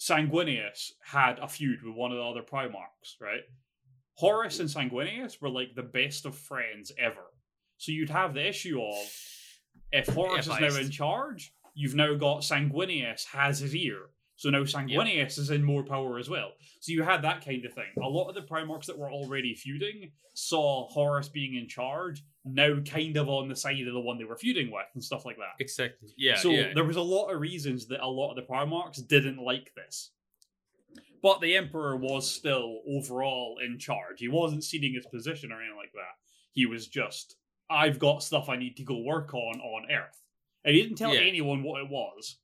[0.00, 3.42] Sanguinius had a feud with one of the other Primarchs, right?
[4.14, 7.32] Horus and Sanguinius were like the best of friends ever.
[7.76, 8.96] So you'd have the issue of
[9.92, 14.06] if Horus is now in charge, you've now got Sanguinius has his ear.
[14.38, 16.52] So now Sanguinius is in more power as well.
[16.78, 17.90] So you had that kind of thing.
[18.00, 22.78] A lot of the Primarchs that were already feuding saw Horus being in charge, now
[22.88, 25.38] kind of on the side of the one they were feuding with and stuff like
[25.38, 25.60] that.
[25.60, 26.10] Exactly.
[26.16, 26.36] Yeah.
[26.36, 26.72] so yeah.
[26.72, 30.12] there was a lot of reasons that a lot of the Primarchs didn't like this.
[31.20, 34.20] But the Emperor was still overall in charge.
[34.20, 36.14] He wasn't ceding his position or anything like that.
[36.52, 37.34] He was just,
[37.68, 40.22] I've got stuff I need to go work on on Earth.
[40.64, 41.22] And he didn't tell Yeah.
[41.22, 42.38] anyone what it was.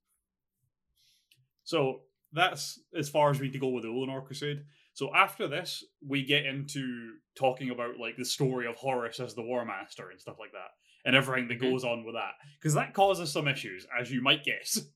[1.64, 4.64] So that's as far as we need to go with the Ullanor Crusade.
[4.92, 9.42] So after this, we get into talking about like the story of Horus as the
[9.42, 10.70] War Master and stuff like that,
[11.05, 11.70] and everything that Mhm.
[11.72, 14.79] goes on with that, because that causes some issues, as you might guess.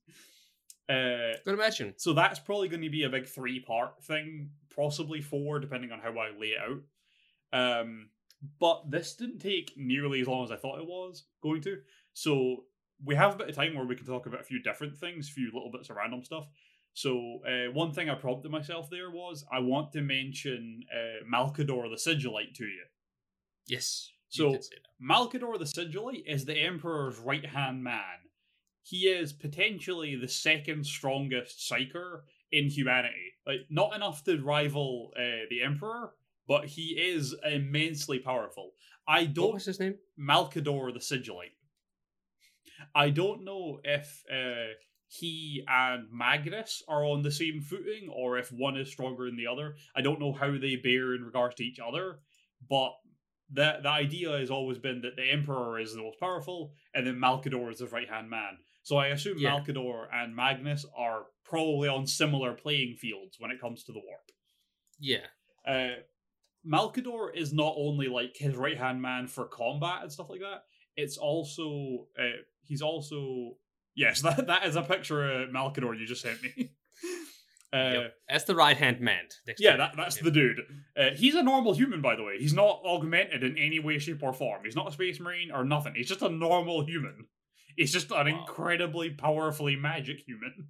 [0.91, 1.93] Uh, Good imagine.
[1.99, 5.99] so that's probably going to be a big three part thing, possibly four, depending on
[6.01, 6.81] how I lay it out.
[7.83, 8.09] Um,
[8.59, 11.83] but this didn't take nearly as long as I thought it was going to.
[12.15, 12.65] So
[13.05, 15.29] we have a bit of time where we can talk about a few different things,
[15.29, 16.49] a few little bits of random stuff.
[16.95, 21.89] So uh, one thing I prompted myself there was I want to mention uh, Malkador
[21.89, 22.85] the Sigilite to you.
[23.67, 24.11] Yes.
[24.29, 25.05] So- you did say that.
[25.05, 28.03] Malkador the Sigilite is the Emperor's right hand man.
[28.83, 33.35] He is potentially the second strongest psyker in humanity.
[33.47, 36.15] Like, not enough to rival uh, the Emperor,
[36.49, 38.73] but he is immensely powerful.
[39.07, 39.97] I don't was his name?
[40.19, 41.53] Malkador the Sigilite.
[42.95, 44.75] I don't know if uh,
[45.07, 49.47] he and Magnus are on the same footing, or if one is stronger than the
[49.47, 49.77] other.
[49.97, 52.21] I don't know how they bear in regards to each other,
[52.69, 52.93] but
[53.51, 57.17] the the idea has always been that the Emperor is the most powerful, and then
[57.17, 58.59] Malkador is the right hand man.
[58.83, 59.51] So I assume Yeah.
[59.59, 64.31] Malkador and Magnus are probably on similar playing fields when it comes to the warp.
[64.99, 65.27] Yeah.
[65.67, 66.03] Uh,
[66.67, 70.65] Malkador is not only like his right hand man for combat and stuff like that.
[70.99, 73.53] It's also uh, he's also
[73.95, 76.73] yes that that is a picture of Malkador you just sent me.
[77.71, 78.15] Uh, Yep.
[78.31, 79.25] As the right hand man.
[79.59, 80.23] Yeah, that, that's Yeah.
[80.25, 80.61] the dude.
[80.97, 82.39] Uh, he's a normal human, by the way.
[82.39, 84.63] He's not augmented in any way, shape, or form.
[84.65, 85.93] He's not a space marine or nothing.
[85.95, 87.27] He's just a normal human.
[87.77, 88.41] He's just an Wow.
[88.41, 90.69] incredibly powerfully magic human.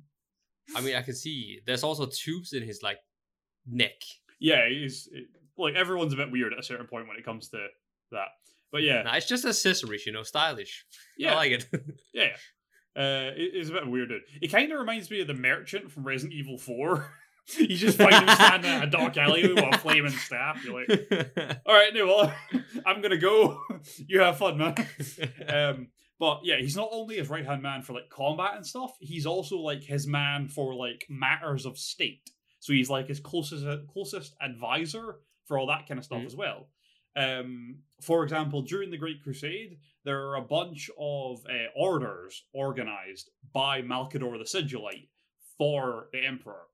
[0.75, 2.99] I mean, I can see there's also tubes in his like
[3.65, 4.03] neck.
[4.41, 5.09] Yeah, he's
[5.57, 7.65] like everyone's a bit weird at a certain point when it comes to
[8.11, 8.29] that.
[8.71, 10.85] But yeah, Nah, it's just accessories, you know, stylish.
[11.19, 11.67] yeah, I like it.
[12.15, 12.37] yeah.
[12.97, 14.23] Uh, it- it's a bit weird, dude.
[14.43, 17.11] It kind of reminds me of the merchant from Resident Evil Four.
[17.59, 20.63] you just find him standing in a dark alleyway with a flaming staff.
[20.65, 22.35] You're like, all right, no, well,
[22.85, 23.59] I'm gonna go.
[24.07, 24.75] you have fun, man.
[25.49, 25.89] um,
[26.21, 28.91] but yeah, he's not only his right hand man for like combat and stuff.
[29.01, 32.29] He's also like his man for like matters of state.
[32.61, 35.17] So he's like his closest closest advisor
[35.47, 36.27] for all that kind of stuff Mhm.
[36.27, 36.69] as well.
[37.17, 43.31] Um, for example, during the Great Crusade, there are a bunch of uh, orders organized
[43.53, 45.09] by Malkador the Sigilite
[45.57, 46.67] for the Emperor.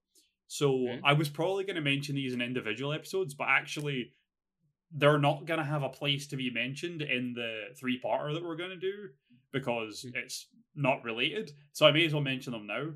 [0.46, 1.00] So Mhm.
[1.04, 4.12] I was probably going to mention these in individual episodes, but actually,
[4.90, 8.44] they're not going to have a place to be mentioned in the three parter that
[8.44, 9.08] we're going to do
[9.50, 10.14] because Mhm.
[10.16, 11.52] it's not related.
[11.72, 12.94] So I may as well mention them now.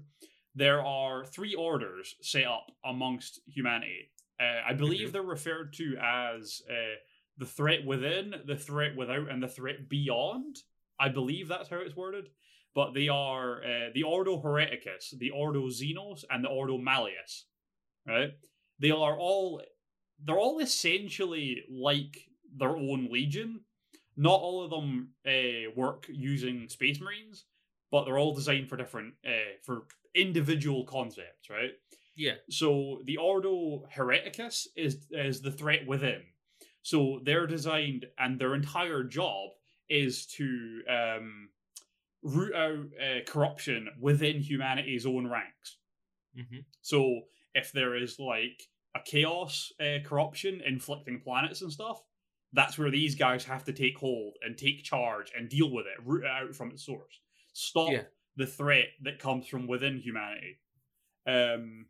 [0.54, 4.10] There are three orders set up amongst humanity.
[4.38, 6.96] Uh, I believe they're referred to as uh,
[7.38, 10.58] the threat within, the threat without, and the threat beyond.
[11.00, 12.28] I believe that's how it's worded.
[12.74, 17.46] But they are uh, the Ordo Hereticus, the Ordo Xenos, and the Ordo Malleus.
[18.06, 18.32] Right?
[18.78, 19.62] They are all
[20.24, 22.18] they're all essentially like
[22.56, 23.60] their own legion.
[24.16, 27.44] Not all of them uh, work using Space Marines,
[27.90, 29.84] but they're all designed for different uh, for
[30.14, 31.72] individual concepts, right?
[32.18, 32.34] yeah.
[32.50, 36.22] So the Ordo Hereticus is is the threat within.
[36.82, 39.50] So they're designed, and their entire job
[39.88, 41.50] is to um,
[42.22, 45.78] root out uh, corruption within humanity's own ranks.
[46.34, 47.22] hmm So
[47.54, 48.62] if there is like
[48.94, 52.02] a chaos uh, corruption inflicting planets and stuff,
[52.52, 56.04] that's where these guys have to take hold and take charge and deal with it,
[56.04, 57.20] root it out from its source,
[57.52, 58.04] stop Yeah.
[58.36, 60.60] the threat that comes from within humanity.
[61.26, 61.88] Um,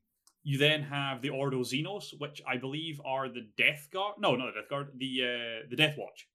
[0.48, 4.14] you then have the Ordo Xenos, which I believe are the Death Guard.
[4.18, 4.88] No, not the Death Guard.
[4.96, 6.26] The uh, the Death Watch.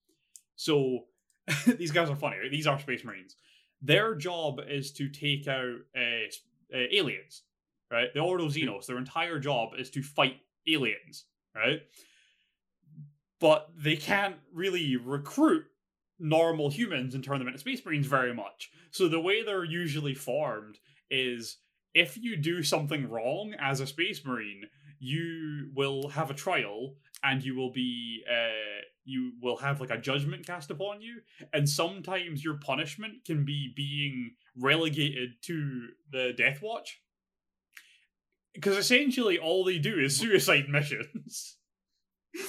[0.56, 1.06] So
[1.66, 2.38] these guys are funny.
[2.38, 2.52] Right?
[2.52, 3.38] These are Space Marines.
[3.82, 6.28] Their job is to take out uh,
[6.72, 7.42] uh, aliens.
[7.90, 8.14] Right.
[8.14, 8.86] The Ordo Xenos.
[8.86, 10.36] Their entire job is to fight
[10.68, 11.26] aliens.
[11.56, 11.82] Right.
[13.40, 15.64] But they can't really recruit
[16.20, 18.70] normal humans and turn them into Space Marines very much.
[18.92, 20.78] So the way they're usually formed
[21.10, 21.58] is
[21.94, 24.64] if you do something wrong as a Space Marine,
[25.00, 29.98] you will have a trial and you will be uh you will have like a
[29.98, 31.20] judgment cast upon you
[31.52, 37.02] and sometimes your punishment can be being relegated to the death watch
[38.54, 41.58] because essentially all they do is suicide missions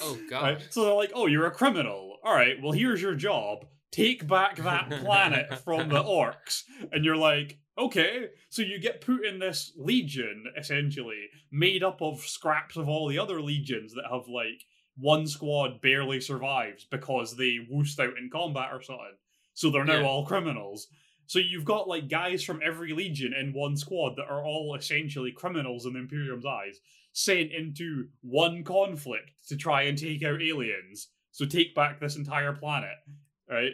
[0.01, 0.43] Oh god.
[0.43, 0.67] Right?
[0.69, 2.17] So they're like, "Oh, you're a criminal.
[2.23, 3.65] All right, well, here's your job.
[3.91, 9.25] Take back that planet from the orcs." And you're like, "Okay." So you get put
[9.25, 14.27] in this legion, essentially made up of scraps of all the other legions that have
[14.27, 14.65] like
[14.97, 19.17] one squad barely survives because they woosed out in combat or something.
[19.53, 20.07] So they're now Yeah.
[20.07, 20.87] all criminals.
[21.27, 25.31] So you've got like guys from every legion in one squad that are all essentially
[25.31, 26.79] criminals in the Imperium's eyes
[27.13, 31.09] sent into one conflict to try and take out aliens.
[31.31, 32.97] So take back this entire planet,
[33.49, 33.73] right?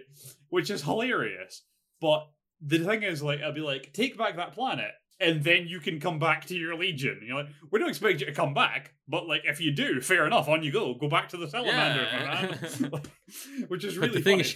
[0.49, 1.63] Which is hilarious.
[1.99, 2.27] But
[2.61, 5.99] the thing is, like, I'll be like, take back that planet, and then you can
[5.99, 7.21] come back to your legion.
[7.25, 10.25] You're like, we don't expect you to come back, but like, if you do, fair
[10.25, 10.47] enough.
[10.47, 10.93] On you go.
[10.95, 12.87] Go back to the salamander, Yeah.
[13.67, 14.49] Which is really the thing funny.
[14.49, 14.55] is,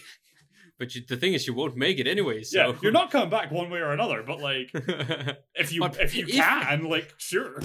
[0.80, 2.44] but you, the thing is, you won't make it anyway.
[2.44, 2.58] So.
[2.58, 4.24] yeah, you're not coming back one way or another.
[4.24, 4.72] But like,
[5.56, 7.62] if you if you if- can, like, sure.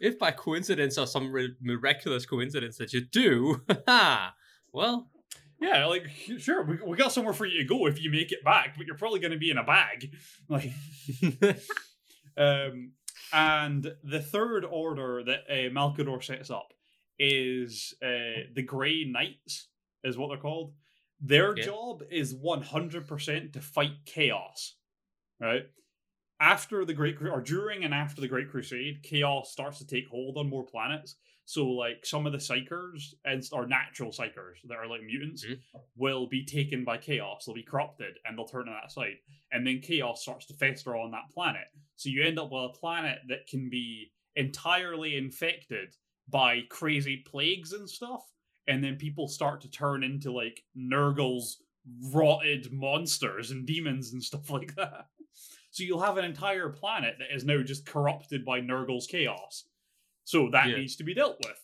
[0.00, 3.62] if by coincidence or some re- miraculous coincidence that you do,
[4.72, 5.08] well,
[5.60, 6.06] Yeah, like
[6.38, 8.86] sure, we, we got somewhere for you to go if you make it back, but
[8.86, 10.12] you're probably going to be in a bag.
[10.48, 10.70] Like,
[12.36, 12.92] um,
[13.32, 16.72] and the third order that uh, Malkador sets up
[17.18, 19.68] is uh, the Grey Knights,
[20.02, 20.74] is what they're called.
[21.20, 21.64] Their Yeah.
[21.66, 24.74] job is one hundred percent to fight chaos,
[25.40, 25.66] right?
[26.40, 30.36] after the Great or during and after the Great Crusade, chaos starts to take hold
[30.36, 31.14] on more planets.
[31.46, 35.60] So like some of the psykers and or natural psykers that are like mutants Mhm.
[35.96, 37.44] will be taken by chaos.
[37.44, 39.18] They'll be corrupted and they'll turn to that side.
[39.52, 41.68] And then chaos starts to fester on that planet.
[41.96, 45.94] So you end up with a planet that can be entirely infected
[46.28, 48.22] by crazy plagues and stuff.
[48.66, 51.62] And then people start to turn into like Nurgle's
[52.10, 55.08] rotted monsters and demons and stuff like that.
[55.70, 59.68] So you'll have an entire planet that is now just corrupted by Nurgle's chaos.
[60.24, 60.76] So that Yeah.
[60.76, 61.60] needs to be dealt with.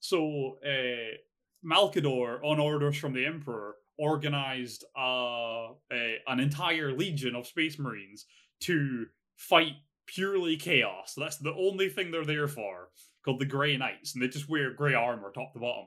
[0.00, 1.16] So uh,
[1.64, 8.26] Malkador, on orders from the Emperor, organized uh, a, an entire legion of Space Marines
[8.60, 9.74] to fight
[10.06, 11.14] purely chaos.
[11.16, 12.90] That's the only thing they're there for,
[13.24, 15.86] called the Grey Knights, and they just wear grey armor top to bottom.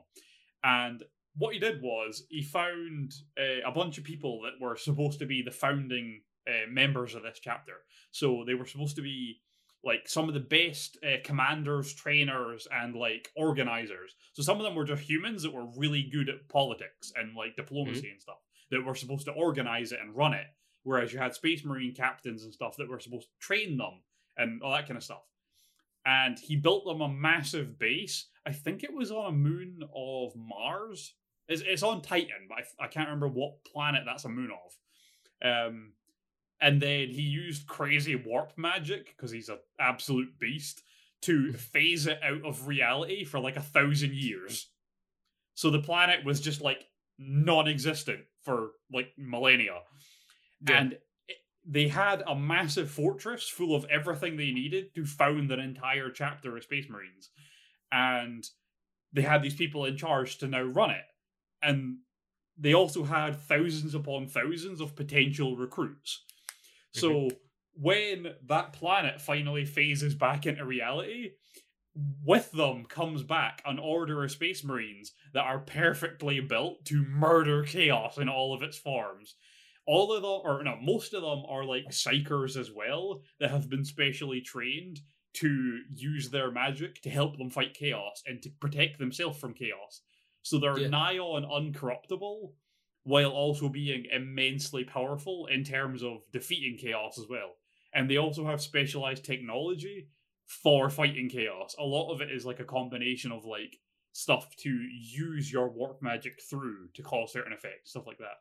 [0.62, 1.02] And
[1.36, 5.26] what he did was he found uh, a bunch of people that were supposed to
[5.26, 7.74] be the founding uh, members of this chapter.
[8.10, 9.40] So they were supposed to be
[9.82, 14.14] like some of the best uh, commanders, trainers, and like organizers.
[14.32, 17.56] So some of them were just humans that were really good at politics and like
[17.56, 18.38] diplomacy and stuff
[18.70, 20.46] that were supposed to organize it and run it.
[20.82, 24.02] Whereas you had Space Marine captains and stuff that were supposed to train them
[24.36, 25.22] and all that kind of stuff.
[26.06, 28.26] And he built them a massive base.
[28.46, 31.14] I think it was on a moon of Mars.
[31.48, 34.76] It's, it's on Titan, but I, I can't remember what planet that's a moon of.
[35.46, 35.92] Um,
[36.60, 40.82] and then he used crazy warp magic because he's an absolute beast
[41.22, 41.56] to hmm.
[41.56, 44.68] phase it out of reality for like a thousand years.
[45.54, 46.86] So the planet was just like
[47.18, 49.80] non-existent for like millennia,
[50.66, 50.80] Yeah.
[50.80, 50.92] and
[51.28, 51.36] it,
[51.66, 56.56] they had a massive fortress full of everything they needed to found an entire chapter
[56.56, 57.28] of Space Marines,
[57.92, 58.48] and
[59.12, 61.04] they had these people in charge to now run it,
[61.62, 61.98] and
[62.56, 66.24] they also had thousands upon thousands of potential recruits.
[66.92, 67.36] So mm-hmm.
[67.74, 71.30] when that planet finally phases back into reality,
[72.24, 77.64] with them comes back an order of space marines that are perfectly built to murder
[77.64, 79.34] chaos in all of its forms.
[79.86, 83.68] All of them, or no, most of them are like psykers as well that have
[83.68, 85.00] been specially trained
[85.32, 90.02] to use their magic to help them fight chaos and to protect themselves from chaos.
[90.42, 90.88] So they're Yeah.
[90.88, 92.52] nigh on uncorruptible
[93.04, 97.56] while also being immensely powerful in terms of defeating chaos as well.
[97.92, 100.08] And they also have specialized technology
[100.46, 101.74] for fighting chaos.
[101.78, 103.78] A lot of it is like a combination of like
[104.12, 108.36] stuff to use your warp magic through to cause certain effects, stuff like that.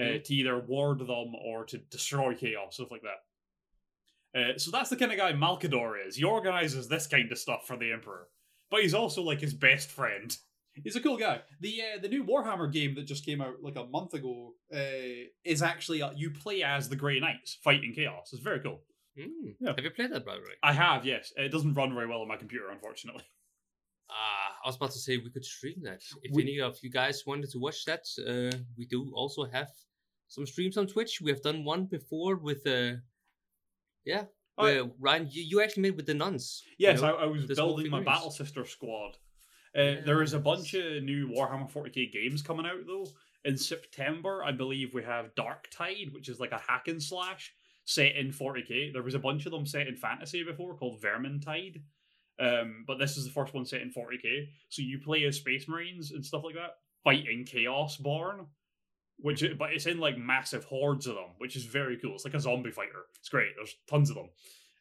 [0.00, 3.18] Uh, to either ward them or to destroy chaos, stuff like that.
[4.38, 6.14] Uh, so that's the kind of guy Malkador is.
[6.14, 8.28] He organizes this kind of stuff for the Emperor,
[8.70, 10.36] but he's also like his best friend.
[10.84, 11.40] He's a cool guy.
[11.60, 14.78] The uh, the new Warhammer game that just came out like a month ago uh,
[15.44, 18.30] is actually uh, You play as the Grey Knights fighting chaos.
[18.32, 18.82] It's very cool.
[19.18, 19.54] Mm.
[19.60, 19.70] Yeah.
[19.74, 20.54] Have you played that, by the way?
[20.62, 21.32] I have, yes.
[21.36, 23.24] It doesn't run very well on my computer, unfortunately.
[24.10, 26.00] Ah, I was about to say we could stream that.
[26.22, 29.68] If We- any of you guys wanted to watch that, uh, we do also have
[30.28, 31.20] some streams on Twitch.
[31.20, 32.92] We have done one before with, uh,
[34.06, 34.24] yeah,
[34.56, 36.62] Oh, Ryan, you, you actually made with the nuns.
[36.66, 37.14] you Yes, know?
[37.16, 38.02] I, I was building my.
[38.02, 39.18] Battle Sister squad.
[39.78, 43.06] Uh, There is a bunch of new Warhammer 40k games coming out though.
[43.44, 47.52] In September, I believe we have Dark Tide, which is like a hack and slash
[47.84, 48.92] set in 40k.
[48.92, 51.80] There was a bunch of them set in fantasy before called Vermintide.
[52.40, 54.48] Um, but this is the first one set in 40k.
[54.68, 58.46] So you play as Space Marines and stuff like that, fighting Chaos Born.
[59.20, 62.14] Which, but it's in like massive hordes of them, which is very cool.
[62.14, 63.06] It's like a zombie fighter.
[63.18, 63.50] It's great.
[63.56, 64.28] There's tons of them.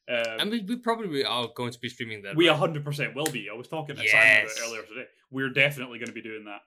[0.10, 2.36] Um, I mean, we probably are going to be streaming that.
[2.36, 2.60] we right?
[2.60, 3.50] 100% will be.
[3.50, 5.06] I was talking to Simon about it earlier today.
[5.32, 6.62] We're definitely going to be doing that.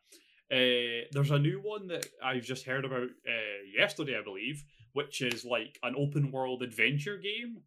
[0.52, 5.22] Uh, there's a new one that I've just heard about uh, yesterday, I believe, which
[5.22, 7.58] is like an open world adventure game.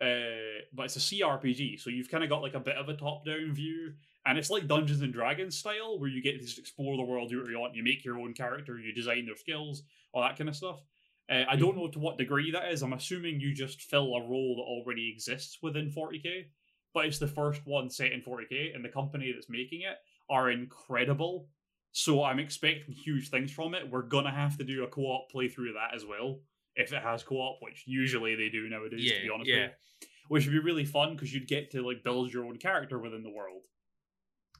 [0.00, 2.96] Uh, but it's a CRPG, so you've kind of got like a bit of a
[2.96, 3.92] top down view,
[4.26, 7.30] and it's like Dungeons and Dragons style, where you get to just explore the world,
[7.30, 10.56] you want, you make your own character, you design their skills, all that kind of
[10.56, 10.82] stuff.
[11.30, 12.82] Uh, I don't know to what degree that is.
[12.82, 16.46] I'm assuming you just fill a role that already exists within 40k,
[16.92, 19.96] but it's the first one set in 40k, and the company that's making it
[20.28, 21.48] are incredible.
[21.92, 23.90] So I'm expecting huge things from it.
[23.90, 26.40] We're gonna have to do a co-op playthrough of that as well,
[26.76, 29.04] if it has co-op, which usually they do nowadays.
[29.18, 29.62] to be honest yeah.
[29.62, 29.70] with
[30.02, 32.98] you, which would be really fun because you'd get to like build your own character
[32.98, 33.64] within the world.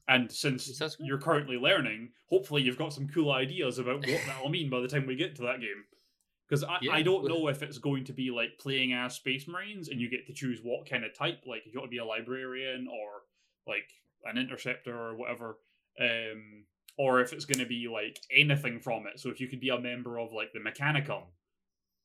[0.06, 4.68] And since you're currently learning, hopefully you've got some cool ideas about what that'll mean
[4.68, 5.84] by the time we get to that game.
[6.48, 9.48] Because I, Yeah, I don't know if it's going to be like playing as Space
[9.48, 11.94] Marines and you get to choose what kind of type, like if you want to
[11.94, 13.22] be a librarian or
[13.66, 13.88] like
[14.24, 15.58] an interceptor or whatever,
[16.00, 16.64] um,
[16.98, 19.18] or if it's going to be like anything from it.
[19.18, 21.24] So if you could be a member of like the Mechanicum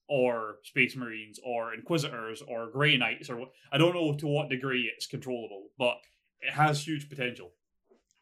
[0.09, 3.51] or Space Marines or Inquisitors or Grey Knights or what.
[3.71, 5.97] I don't know to what degree it's controllable, but
[6.41, 7.51] it has huge potential.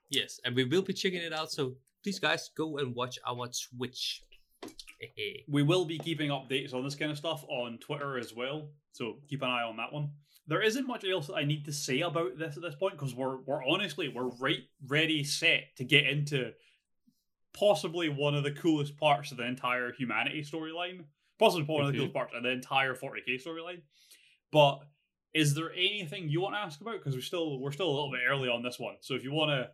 [0.10, 1.52] Yes, and we will be checking it out.
[1.52, 4.24] So please, guys, go and watch our Twitch.
[5.48, 9.18] We will be keeping updates on this kind of stuff on Twitter as well, so
[9.30, 10.10] keep an eye on that one.
[10.48, 13.14] There isn't much else that I need to say about this at this point because
[13.14, 16.54] we're we're honestly we're right ready set to get into
[17.54, 21.04] possibly one of the coolest parts of the entire humanity storyline,
[21.38, 23.82] possibly one of the coolest parts of the entire 40k storyline.
[24.52, 24.80] But
[25.34, 26.98] is there anything you want to ask about?
[26.98, 29.32] Because we're still we're still a little bit early on this one, so if you
[29.32, 29.70] want to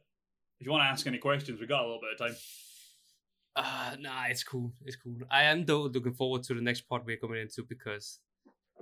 [0.60, 2.38] if you want to ask any questions, we got a little bit of time.
[3.56, 4.74] Uh, nah, it's cool.
[4.86, 5.16] It's cool.
[5.30, 8.20] I am though looking forward to the next part we're coming into because,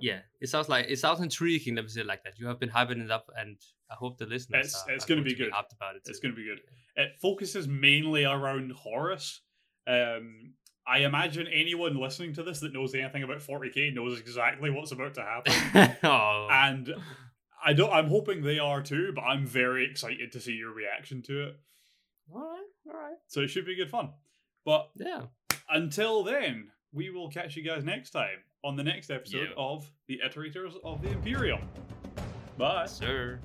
[0.00, 1.74] yeah, it sounds like it sounds intriguing.
[1.74, 2.38] Let me say it like that.
[2.38, 3.56] You have been hyping it up, and
[3.90, 4.66] I hope the listeners.
[4.66, 5.52] It's- are, it's going be to good.
[5.52, 6.02] hyped about it.
[6.06, 6.60] It's gonna be good.
[6.96, 9.42] It focuses mainly around Horus.
[9.86, 10.54] Um,
[10.86, 15.14] I imagine anyone listening to this that knows anything about 40k knows exactly what's about
[15.14, 16.94] to happen, oh, and
[17.64, 17.92] I don't.
[17.92, 21.56] I'm hoping they are too, but I'm very excited to see your reaction to it.
[22.34, 23.16] all right, all right.
[23.28, 24.10] So it should be good fun.
[24.64, 25.26] But Yeah.
[25.68, 29.54] until then, we will catch you guys next time on the next episode Yeah.
[29.56, 31.68] of the Iterators of the Imperium.
[32.56, 32.86] Bye.
[32.86, 33.40] Sir.